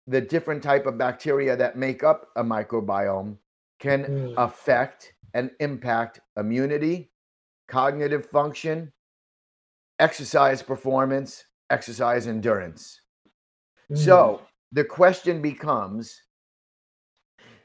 [0.06, 3.36] the different type of bacteria that make up a microbiome
[3.78, 4.34] can Mm.
[4.36, 7.10] affect and impact immunity,
[7.68, 8.92] cognitive function,
[9.98, 12.82] exercise performance, exercise endurance.
[13.90, 14.16] อืม So
[14.78, 16.02] the question becomes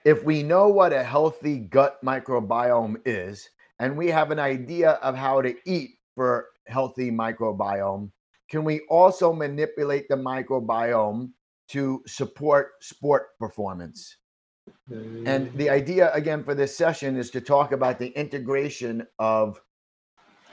[0.03, 3.49] if we know what a healthy gut microbiome is,
[3.79, 8.11] and we have an idea of how to eat for healthy microbiome,
[8.49, 11.31] can we also manipulate the microbiome
[11.74, 14.00] to support sport performance?
[14.90, 19.46] อืม And the idea, again, for this session is to talk about the integration of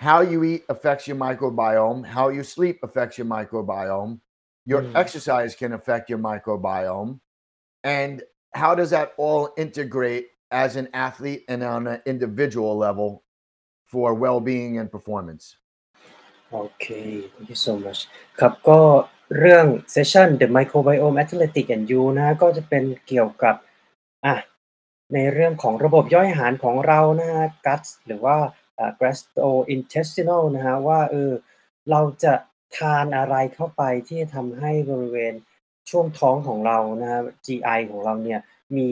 [0.07, 4.19] how you eat affects your microbiome, how you sleep affects your microbiome,
[4.71, 4.95] your Mm.
[5.03, 7.19] exercise can affect your microbiome,
[7.83, 8.23] and
[8.61, 13.23] how does that all integrate as an athlete and on an individual level
[13.85, 15.43] for well being and performance?
[16.51, 16.85] โอเค
[17.33, 17.99] thank you so much
[18.39, 18.79] ครับก็
[19.36, 23.54] เรื่องเซสชัน The Microbiome Athletic and You นะก็จะเป็นเกี่ยวกับ
[24.24, 24.34] อะ
[25.14, 28.36] ในเรื่องของระบบย่อยอาหารของเรานะฮะ guts หรือว่า
[28.78, 31.32] อ่า gastrointestinal นะฮะว่าเออ
[31.90, 32.34] เราจะ
[32.76, 35.34] ทานอะไรเข้าไปที่ทำให้บริเวณ
[35.90, 38.40] ช่วงท้องของเรานะฮะ GI ของเราเนี่ย
[38.76, 38.88] มี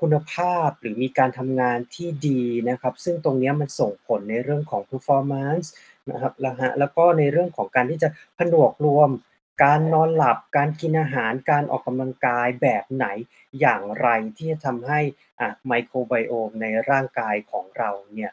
[0.00, 5.66] คุณภาพหรือมีการทำงานที่ดีนะครับ ซึ่งตรงนี้มันส่งผลในเรื่องของ performance
[6.10, 9.10] นะครับแล้วฮะแล้วก็ในเรื่องของการที่จะผนวกรวม
[9.62, 13.06] การนอนหลับ การกินอาหาร การออกกำลังกายแบบไหน
[13.60, 15.00] อย่างไรที่จะทำให้
[15.40, 18.32] อะไมโครไบโอมในร่างกายของเราเนี่ย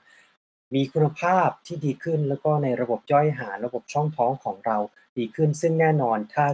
[0.76, 4.78] มีคุณภาพที่ดีขึ้น แล้วก็ในระบบย่อยอาหาร ระบบช่องท้องของเรา
[5.18, 6.46] ดีขึ้น ซึ่งแน่นอนถ้า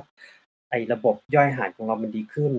[0.69, 2.51] ไอ้ระบบย่อยอาหารของเรามันดีขึ้น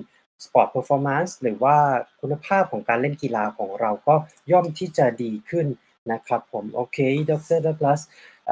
[0.45, 1.77] Sport Performance หรือว่า
[2.21, 4.15] คุณภาพของการเล่นกีฬาของเราก็
[4.53, 5.67] ย่อมที่จะดีขึ้น
[6.13, 6.99] นะครับผม โอเค
[7.31, 8.01] ดร Douglas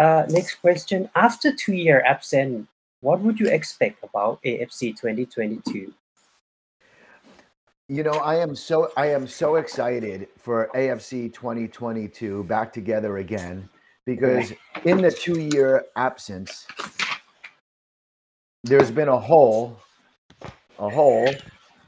[0.05, 2.53] uh, next question after two year absent
[3.05, 5.93] what would you expect about AFC 2022
[7.87, 13.69] You know, I am so I am so excited for AFC 2022 back together again
[14.07, 14.55] because
[14.87, 16.67] in the two year absence,
[18.65, 19.79] there's been a hole,
[20.79, 21.29] a hole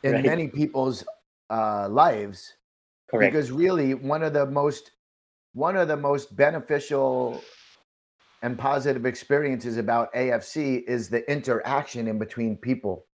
[0.03, 0.25] in Right.
[0.27, 1.03] many people's
[1.49, 2.53] uh, lives
[3.11, 4.91] correct because really one of the most
[5.55, 7.43] one of the most beneficial
[8.43, 13.07] and positive experiences about AFC is the interaction in between people,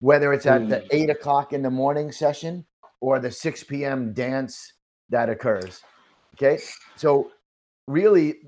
[0.00, 0.88] whether it's at the Mm.
[0.90, 2.64] eight o'clock in the morning session
[3.00, 4.12] or the 6 p.m.
[4.12, 4.72] dance
[5.10, 5.82] that occurs.
[6.34, 6.58] Okay.
[6.96, 7.30] So
[7.86, 8.40] really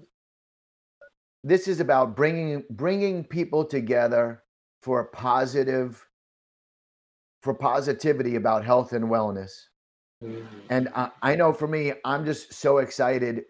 [1.42, 4.42] this is about bringing bringing people together
[4.80, 6.06] for positive
[7.42, 9.50] for positivity about health and wellness.
[10.22, 10.46] Mm.
[10.70, 13.42] And I, I know for me, I'm just so excited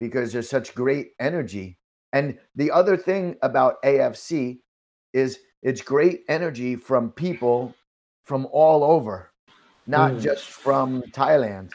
[0.00, 1.78] because there's such great energy.
[2.17, 4.59] And the other thing about AFC
[5.13, 5.29] is
[5.67, 7.57] it's great energy from people
[8.29, 9.31] from all over.
[9.87, 10.21] not Mm.
[10.21, 11.71] just from Thailand,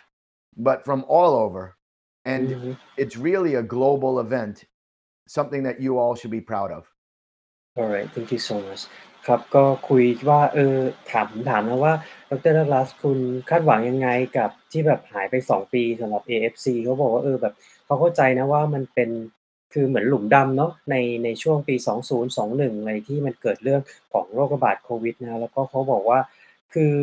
[0.56, 1.76] but from all over.
[2.24, 2.70] And อือฮึ
[3.02, 4.56] it's really a global event,
[5.36, 6.82] something that you all should be proud of.
[7.80, 8.82] alright thank you so much
[9.26, 10.76] ครับก็คุยว่าเออ
[11.10, 11.94] ถามผมถามนะว่า
[12.30, 13.18] ดรดักลาสคุณ
[13.50, 17.54] คาดหวังยังไงกับที่แบบหายไป 2 ปีสำหรับ AFC เขาบอกว่าเออแบบ
[17.84, 19.10] เขาเข้าใจนะว่ามันเป็น
[19.73, 21.75] คือเหมือนหลุมดำเนาะในในช่วงปี
[22.27, 23.81] 2021อะไรที่มันเกิดเรื่อง
[24.13, 26.19] ของโรคระบาดโควิดนะแล้วก็เขาบอกว่า
[26.73, 26.95] คือ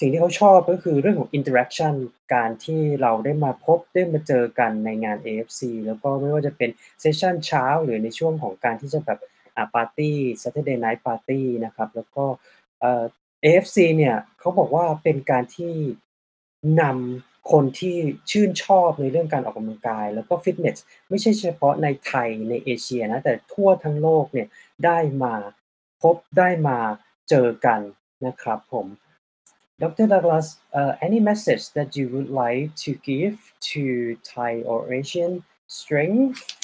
[0.00, 1.94] สิ่งที่เขาชอบก็คือเรื่องของ interaction
[2.34, 6.70] การที่เราได้มาพบได้มาเจอกันในงาน AFC แล้วก็ไม่ว่าจะเป็น
[7.00, 9.18] เซสชันเช้า หรือในช่วงของการที่จะแบบ
[9.56, 12.24] อ่าปาร์ตี้ Saturday Night Party นะครับ แล้วก็
[12.80, 13.04] เอ่อ
[13.44, 15.74] AFC เนี่ยเขาบอกว่าเป็นการที่
[16.80, 17.96] นำ คนที่
[18.30, 20.78] ชื่นชอบในเรื่องการออกกำลังกาย แล้วก็ฟิตเนส
[21.10, 24.48] ไม่ใช่เฉพาะในไทยในเอเชียนะแต่ทั่วทั้งโลกเนี่ย
[24.84, 25.34] ได้มา
[26.02, 26.78] พบได้มา
[27.28, 27.80] เจอกัน
[28.26, 28.88] นะครับผม
[29.80, 30.06] Dr.
[30.06, 33.36] Douglas, uh, any message that you would like to give
[33.72, 36.56] to Thai or Asian strength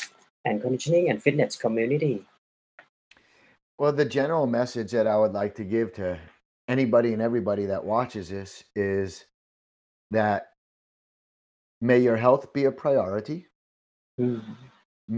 [0.45, 2.25] and conditioning and fitness community?
[3.79, 6.19] Well, the general message that I would like to give to
[6.69, 9.25] anybody and everybody that watches this is
[10.13, 10.51] that
[11.90, 13.40] may your health be a priority,
[14.20, 14.40] อืม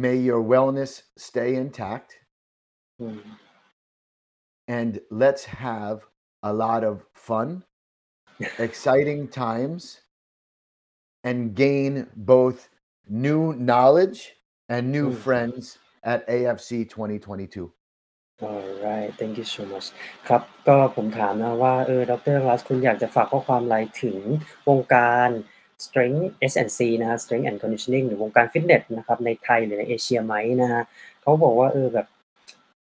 [0.03, 0.91] may your wellness
[1.27, 2.09] stay intact,
[3.01, 3.19] อืม
[4.79, 4.91] and
[5.23, 5.97] let's have
[6.51, 6.95] a lot of
[7.27, 7.47] fun,
[8.67, 9.81] exciting times,
[11.29, 12.69] and gain both
[13.25, 14.19] new knowledge
[14.73, 15.17] and new Mm.
[15.25, 15.63] friends
[16.11, 17.65] at AFC 2022.
[18.49, 19.87] alright thank you so much
[20.27, 24.17] ครับ ก็ผมถามนะว่าเออดรรัสคุณอยากจะฝากข้อความอะไรถึง
[24.67, 25.29] วงการ
[25.84, 30.82] strength S&C นะฮะ strength and conditioning หรือวงการฟิตเนสนะครับในไทยหรือในเอเชียไหมนะฮะ
[31.22, 32.06] เขาบอกว่าเออแบบ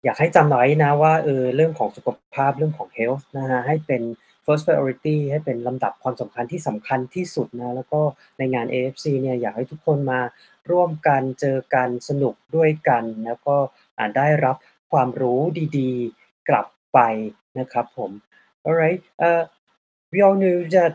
[0.04, 4.02] อยากให้จำไว้นะว่าเออเรื่องของสุขภาพเรื่องของ health นะฮะให้เป็น
[4.44, 8.00] first priority ให้เป็นลำดับความสำคัญที่สำคัญที่สุดนะแล้วก็
[8.38, 10.20] ในงาน AFC เนี่ยอยากให้ทุกคนมา
[10.70, 13.56] ร่วมกันเจอกันสนุกด้วยกัน แล้วก็
[14.16, 14.56] ได้รับ
[14.92, 15.40] ความรู้
[15.78, 16.98] ดีๆ กลับไป
[17.58, 18.10] นะครับผม
[18.66, 19.42] alright uh,
[20.12, 20.92] we all knew that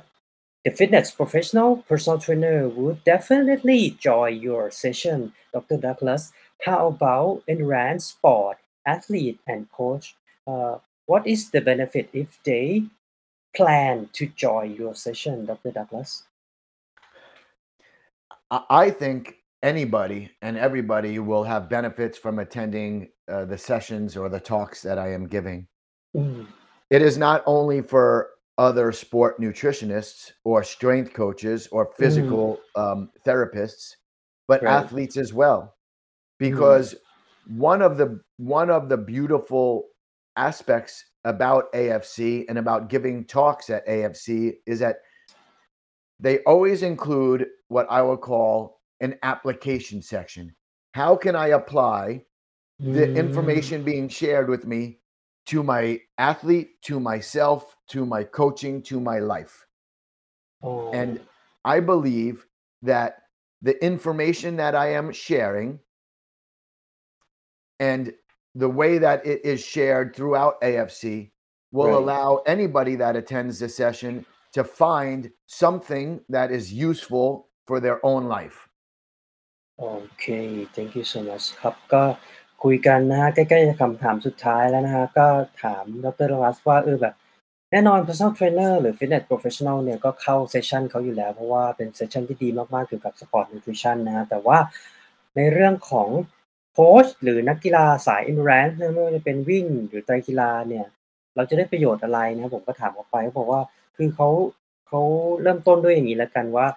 [0.65, 5.77] the fitness professional personal trainer would definitely join your session Dr.
[5.77, 6.31] Douglas
[6.65, 10.15] how about endurance sport athlete and coach
[10.47, 12.83] uh, what is the benefit if they
[13.55, 15.71] plan to join your session Dr.
[15.71, 16.23] Douglas
[18.69, 24.39] I think anybody and everybody will have benefits from attending uh, the sessions or the
[24.39, 25.67] talks that I am giving.
[26.15, 26.39] อืม
[26.95, 28.07] It is not only for
[28.57, 33.95] other sport nutritionists or strength coaches or physical um, therapists,
[34.47, 34.67] but Right.
[34.67, 35.75] athletes as well,
[36.39, 36.95] because
[37.45, 39.89] one of the one of the beautiful
[40.37, 44.97] aspects about AFC and about giving talks at AFC is that
[46.19, 50.55] they always include what I will call an application section.
[50.93, 52.25] How can I apply
[52.85, 53.17] the Mm.
[53.17, 55.01] information being shared with me
[55.47, 59.54] to my athlete, to myself, to my coaching, to my life?
[60.64, 61.12] อ๋อ And
[61.74, 62.36] I believe
[62.90, 63.10] that
[63.68, 65.70] the information that I am sharing
[67.90, 68.04] and
[68.54, 71.04] the way that it is shared throughout AFC
[71.76, 72.02] will Right.
[72.02, 74.24] allow anybody that attends the session
[74.56, 77.28] to find something that is useful
[77.68, 78.58] for their own life.
[79.78, 79.86] โอ
[80.20, 80.24] เค
[80.76, 82.02] thank you so much ครับก็
[82.62, 85.26] คุยกันนะฮะใกล้ๆจะคำถามสุดท้ายแล้วนะฮะก็
[85.62, 87.14] ถามดรรัสว่าเออแบบ
[87.75, 94.57] แน่นอน personal trainer หรือ fitness professional เนี่ยก็เข้าเซสชันเขาอยู่แล้ว เพราะว่าเป็นเซสชันที่ดีมากๆเกี่ยวกับ sport nutrition นะฮะแต่ว่า
[95.35, 96.09] ในเรื่องของ
[96.73, 100.85] โค้ชหรือนักกีฬาสาย endurance ไม่ว่าจะเป็นวิ่งหรือไตรกีฬาเนี่ย
[101.35, 103.61] เราจะได้ประโยชน์อะไรนะผมก็ถามเขาไปเขาบอกว่า
[103.97, 104.29] คือเขา
[104.87, 105.01] เขา
[105.41, 106.67] เริ่มต้นด้วยอย่างนี้แล้วกันว่า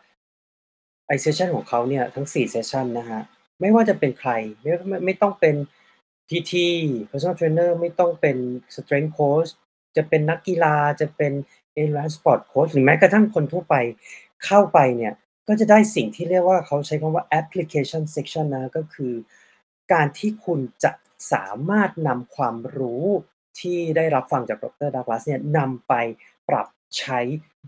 [1.06, 3.20] ไอเซสชันของเขาเนี่ยทั้ง4เซสชันนะฮะ
[3.60, 4.30] ไม่ว่าจะเป็นใคร
[4.62, 5.54] ไม่ไม่ไม่ต้องเป็น
[6.28, 6.52] PT
[7.10, 8.36] personal trainer ไม่ต้องเป็น
[8.76, 9.50] strength coach
[9.96, 11.32] จะเป็นนักกีฬาจะเป็น
[11.80, 13.74] endurance sport coach หรือแม้กระทั่งคนทั่วไป
[14.44, 15.12] เข้าไปเนี่ย
[15.48, 19.14] ก็จะได้สิ่งที่เรียกว่าเขาใช้คำว่า application section นะก็คือ
[19.92, 20.92] การที่คุณจะ
[21.32, 23.06] สามารถนำความรู้
[23.60, 25.94] ที่ได้รับฟังจากดรดักลาสเนี่ยนำไป
[26.48, 26.66] ปรับ
[26.98, 27.20] ใช้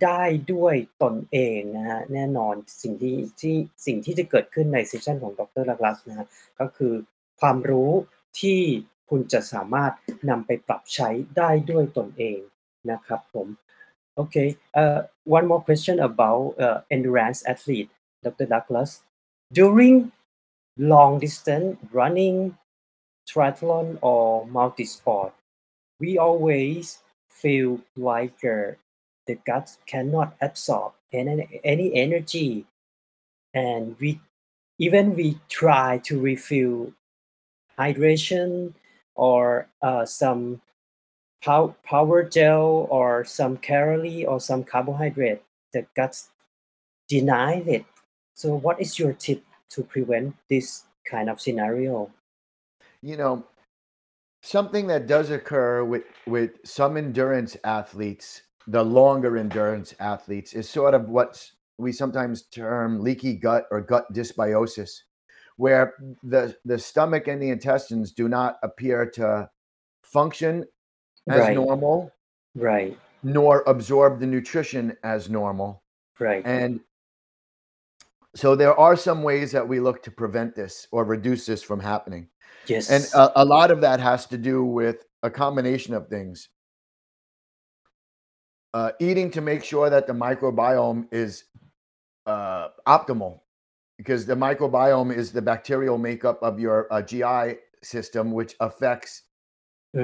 [0.02, 0.22] ได้
[0.52, 3.56] ด้วยตนเองนะฮะแน่นอนสิ่งที่ที่
[3.86, 6.26] สิ่งที่จะเกิดขึ้นในเซสชันของดรดักลาสนะฮะ
[6.60, 6.92] ก็คือ
[7.40, 7.92] ความรู้
[8.40, 8.60] ที่
[9.09, 9.91] คุณจะสามารถ
[10.29, 12.39] นำไปปรับใช้ได้ด้วยตนเอง
[12.91, 13.47] นะครับผม
[14.15, 17.89] Okay, uh, one more question about uh, endurance athlete,
[18.23, 18.45] Dr.
[18.45, 19.01] Douglas.
[19.51, 20.11] During
[20.77, 22.55] long distance running,
[23.27, 25.33] triathlon, or multi-sport,
[25.99, 28.77] we always feel like uh,
[29.25, 32.65] the gut cannot absorb any, any energy
[33.53, 34.19] and we
[34.79, 36.91] even we try to refill
[37.77, 38.73] hydration
[39.18, 40.62] or uh, some
[41.44, 45.42] pow- power gel or some calorie or some carbohydrate
[45.74, 46.30] the guts
[47.08, 47.84] denied it.
[48.34, 52.10] So what is your tip to prevent this kind of scenario?
[53.02, 53.44] You know
[54.42, 60.94] something that does occur with with some endurance athletes the longer endurance athletes is sort
[60.94, 65.02] of what we sometimes term leaky gut or gut dysbiosis
[65.58, 69.50] where the the stomach and the intestines do not appear to
[70.02, 70.64] function
[71.28, 71.54] as right.
[71.54, 72.10] normal
[72.54, 72.96] right.
[73.22, 75.82] nor absorb the nutrition as normal.
[76.18, 76.46] Right.
[76.46, 76.80] And
[78.34, 81.80] so there are some ways that we look to prevent this or reduce this from
[81.80, 82.28] happening.
[82.66, 82.90] Yes.
[82.90, 86.48] And a, a lot of that has to do with a combination of things.
[88.74, 91.44] Uh, eating to make sure that the microbiome is
[92.26, 93.40] uh, optimal
[93.98, 99.24] because the microbiome is the bacterial makeup of your uh, gi system which affects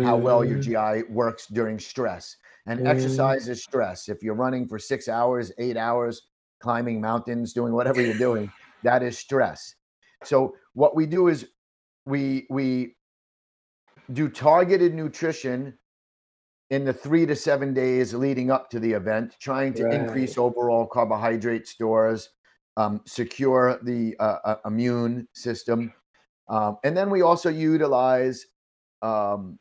[0.02, 2.36] how well your Mm, gi works during stress.
[2.66, 4.08] And mm, exercise is stress.
[4.08, 6.22] If you're running for six hours eight hours
[6.60, 8.50] climbing mountains doing whatever you're doing
[8.82, 9.74] that is stress.
[10.22, 11.48] So what we do is
[12.06, 12.96] we we
[14.12, 15.78] do targeted nutrition
[16.70, 19.94] in the three to seven days leading up to the event, trying to right.
[19.94, 22.30] increase overall carbohydrate stores,
[22.76, 25.92] um, secure the uh, uh, immune system.
[26.48, 28.46] Um, and then we also utilize
[29.02, 29.58] um,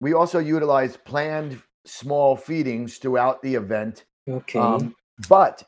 [0.00, 4.94] we also utilize planned small feedings throughout the event, okay um,
[5.28, 5.62] but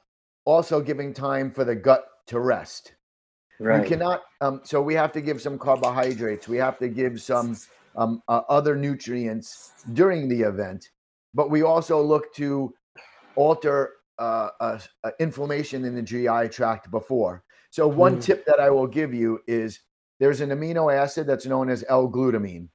[0.44, 2.94] also giving time for the gut to rest.
[3.60, 6.48] Right cannot, um, so we have to give some carbohydrates.
[6.48, 7.56] We have to give some
[7.96, 10.90] um, uh, other nutrients during the event,
[11.34, 12.74] but we also look to
[13.36, 17.44] alter uh, uh, uh, inflammation in the GI tract before.
[17.70, 19.80] So one Mm, tip that I will give you is
[20.20, 22.68] there's an amino acid that's known as L-glutamine.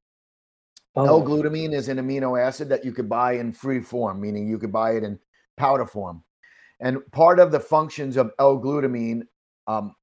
[0.95, 4.57] oh L-glutamine is an amino acid that you could buy in free form, meaning you
[4.57, 5.19] could buy it in
[5.55, 6.23] powder form.
[6.79, 9.23] And part of the functions of L-glutamine,
[9.67, 9.95] um,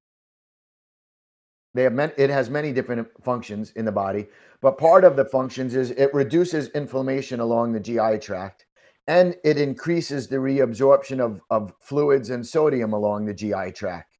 [1.74, 4.26] they have many, it has many different functions in the body,
[4.62, 8.66] but part of the functions is it reduces inflammation along the GI tract
[9.07, 14.18] and it increases the reabsorption of, of fluids and sodium along the GI tract.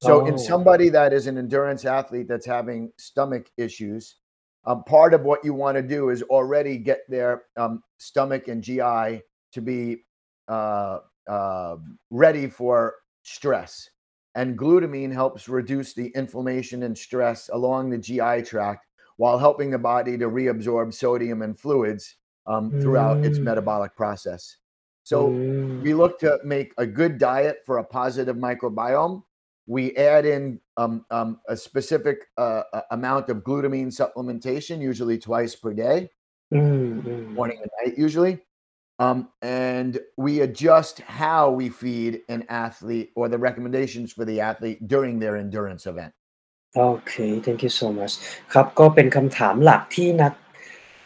[0.00, 4.16] So, in oh somebody that is an endurance athlete that's having stomach issues,
[4.64, 8.62] um, part of what you want to do is already get their um, stomach and
[8.62, 10.04] GI to be
[10.46, 10.98] uh,
[11.28, 11.76] uh,
[12.10, 13.90] ready for stress.
[14.36, 18.86] And glutamine helps reduce the inflammation and stress along the GI tract
[19.16, 22.14] while helping the body to reabsorb sodium and fluids
[22.47, 24.57] um, throughout its Mm, metabolic process.
[25.03, 29.23] So, mm, we look to make a good diet for a positive microbiome.
[29.67, 35.55] We add in um, um, a specific uh, a- amount of glutamine supplementation, usually twice
[35.55, 36.09] per day,
[36.53, 37.33] mm, mm.
[37.33, 38.39] morning and night, usually.
[38.99, 44.87] Um, and we adjust how we feed an athlete or the recommendations for the athlete
[44.87, 46.13] during their endurance event.
[46.77, 47.13] โอเค
[47.45, 48.13] thank you so much
[48.53, 50.33] ครับ ก็เป็นคำถามหลักที่นัก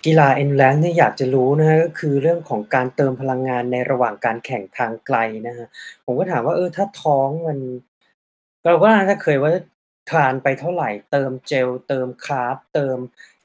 [0.07, 5.68] กีฬา Endurance เนี่ยอยากจะรู้นะครับก็คือเรื่องของการเติมพลังงานในระหว่างการแข่งทางไกลนะครับ
[6.05, 7.59] ผมก็ถามว่า เออ ถ้าท้องมัน
[8.64, 9.53] เราก็น่าจะเคยว่า
[10.11, 12.96] ทานไปเท่าไร เติมเจล เติมคาร์บ เติม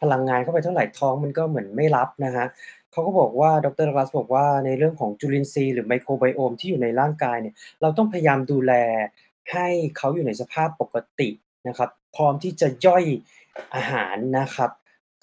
[0.01, 2.47] พลังงานเข้าไปเท่าไร ท้องมันก็เหมือนไม่รับนะครับ
[2.91, 3.69] เขาก็บอกว่า ดร.
[3.77, 8.73] Douglas บอกว่า ในเรื่องของจุลินทรีย์หรือไมโครไบโอมที่อยู่ในร่างกายเนี่ย เราต้องพยายามดูแล
[9.51, 11.29] ให้เขาอยู่ในสภาพปกติ
[11.67, 13.03] นะครับ พร้อมที่จะย่อย
[13.75, 14.71] อาหารนะครับ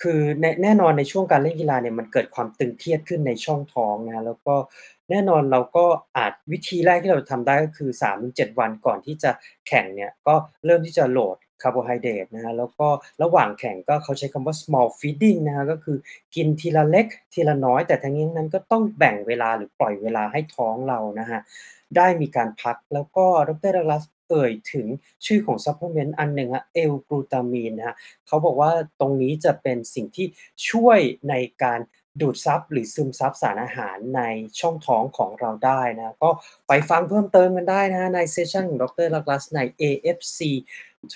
[0.02, 4.54] คือแน่ แน่นอนในช่วงการเล่นกีฬาเนี่ยมันเกิดความตึงเครียดขึ้นในช่องท้องนะครับ แล้วก็
[5.10, 5.84] แน่นอนเราก็
[6.16, 9.30] อาจ วิธีแรกที่เราทำได้ ก็คือ 3-7 วันก่อนที่จะ
[9.68, 10.34] แข่งเนี่ย ก็
[10.64, 12.88] เริ่มที่จะโหลดคาร์โบไฮเดรตนะครับ แล้วก็
[13.22, 15.96] ระหว่างแข่งก็เขาใช้คำว่า small feeding นะครับ ก็คือ
[16.34, 21.40] กินทีละเล็กทีละน้อย แต่ทั้งนี้ทั้งนั้นก็ต้องแบ่งเวลา หรือปล่อยเวลาให้ท้องเรานะครับ
[21.96, 23.52] ได้มีการพัก แล้วก็ ดร.
[23.76, 24.86] Douglas เอ่ยถึง
[25.26, 27.96] ชื่อของ supplement อันหนึ่งครับ L-glutamine นะ
[28.26, 28.70] เขาบอกว่า
[29.00, 30.26] ตรงนี้จะเป็นสิ่งที่
[30.70, 30.98] ช่วย
[31.28, 31.80] ในการ
[32.20, 34.22] ดูดซับหรือซึมซับสารอาหารใน
[34.60, 36.30] ช่องท้องของเราได้นะก็
[36.68, 39.06] ไปฟังเพิ่มเติมกันได้นะในเซสชันของดร.
[39.14, 40.40] Douglas ใน AFC
[41.12, 41.14] 20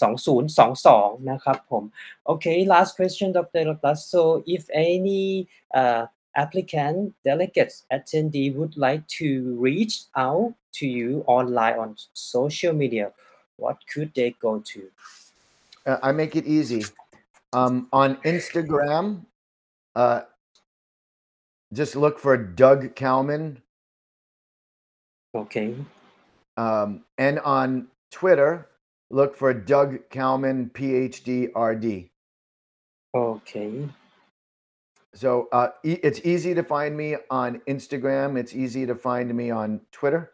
[0.00, 1.84] 2022 นะครับผม
[2.30, 3.62] Okay last question Dr.
[3.68, 4.22] Douglas so
[4.54, 5.24] if any
[5.80, 6.02] uh,
[6.36, 13.12] applicant delegates attendee would like to reach out to you online on social media
[13.56, 14.90] what could they go to
[15.86, 16.84] Uh, I make it easy.
[17.52, 19.26] Um, on Instagram,
[19.94, 20.22] uh,
[21.72, 23.60] just look for Doug Kalman.
[25.34, 25.76] Okay.
[26.56, 28.66] Um, and on Twitter,
[29.10, 32.10] look for Doug Kalman, PhD RD.
[33.14, 33.88] Okay.
[35.14, 38.38] So uh, e- it's easy to find me on Instagram.
[38.38, 40.32] It's easy to find me on Twitter.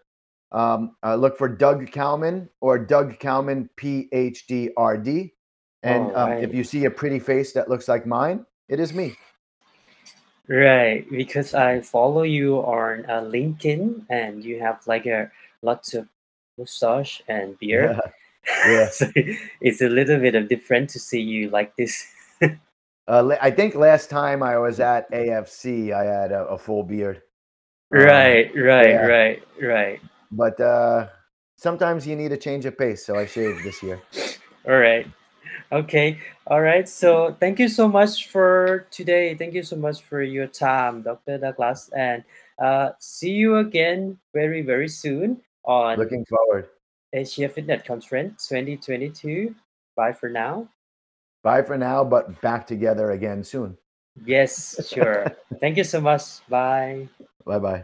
[0.52, 5.30] Um, uh, look for Doug Kalman or Doug Kalman PhD RD.
[5.82, 9.16] And um, if you see a pretty face that looks like mine, it is me.
[10.48, 15.30] Right, because I follow you on uh, LinkedIn and you have like a
[15.62, 16.08] lots of
[16.58, 18.00] mustache and beard.
[18.66, 18.88] Yeah.
[18.90, 19.06] so
[19.60, 22.06] it's a little bit of different to see you like this.
[23.10, 27.20] Uh, I think last time I was at AFC, I had a, a full beard.
[27.92, 29.04] Um, right, right, yeah.
[29.04, 30.00] right, right.
[30.30, 31.08] But uh,
[31.56, 34.00] sometimes you need a change of pace, so I shaved this year.
[34.68, 35.08] All right.
[35.72, 36.20] Okay.
[36.46, 36.88] All right.
[36.88, 39.34] So thank you so much for today.
[39.34, 41.38] Thank you so much for your time, Dr.
[41.38, 41.90] Douglas.
[41.96, 42.22] And
[42.62, 46.68] uh, see you again very, very soon on Looking forward.
[47.12, 49.52] Asia Fitness Conference 2022.
[49.96, 50.68] Bye for now.
[51.42, 53.78] Bye for now, but back together again soon.
[54.26, 55.24] Yes, sure.
[55.58, 56.44] Thank you so much.
[56.50, 57.08] Bye.
[57.46, 57.80] Bye bye.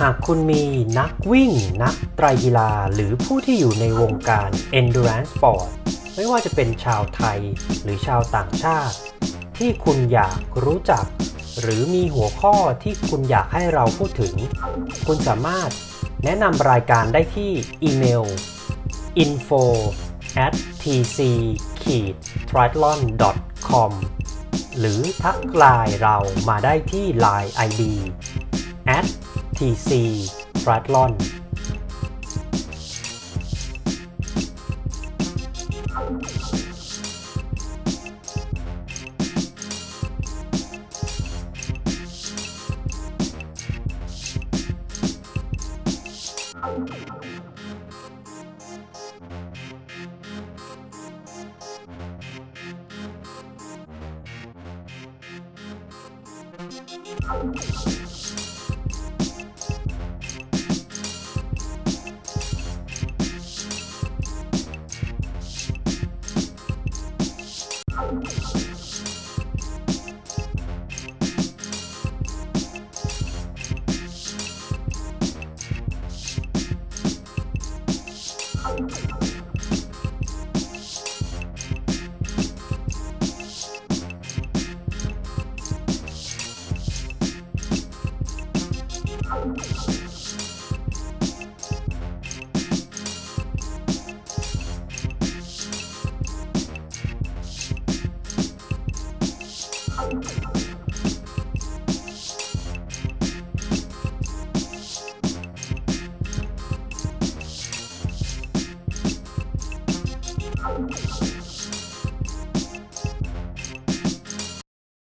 [0.00, 0.64] หากคุณมี
[0.98, 1.52] นักวิ่ง
[1.82, 5.66] นักไตรกีฬา หรือผู้ที่อยู่ในวงการ endurance sport
[6.14, 7.40] ไม่ว่าจะเป็นชาวไทย
[7.82, 8.96] หรือชาวต่างชาติ
[9.58, 11.04] ที่คุณอยากรู้จัก
[11.60, 14.34] หรือมีหัวข้อที่คุณอยากให้เราพูดถึง
[15.06, 15.70] คุณสามารถ
[16.24, 17.52] แนะนำรายการได้ที่
[17.82, 18.24] อีเมล
[19.22, 19.62] info
[20.46, 21.18] at tc
[22.50, 23.00] triathlon
[23.68, 23.92] com
[24.78, 26.16] หรือทักไลน์เรา
[26.48, 27.82] มาได้ที่ Line ID
[28.98, 29.06] at
[29.58, 29.90] tc
[30.62, 31.12] triathlon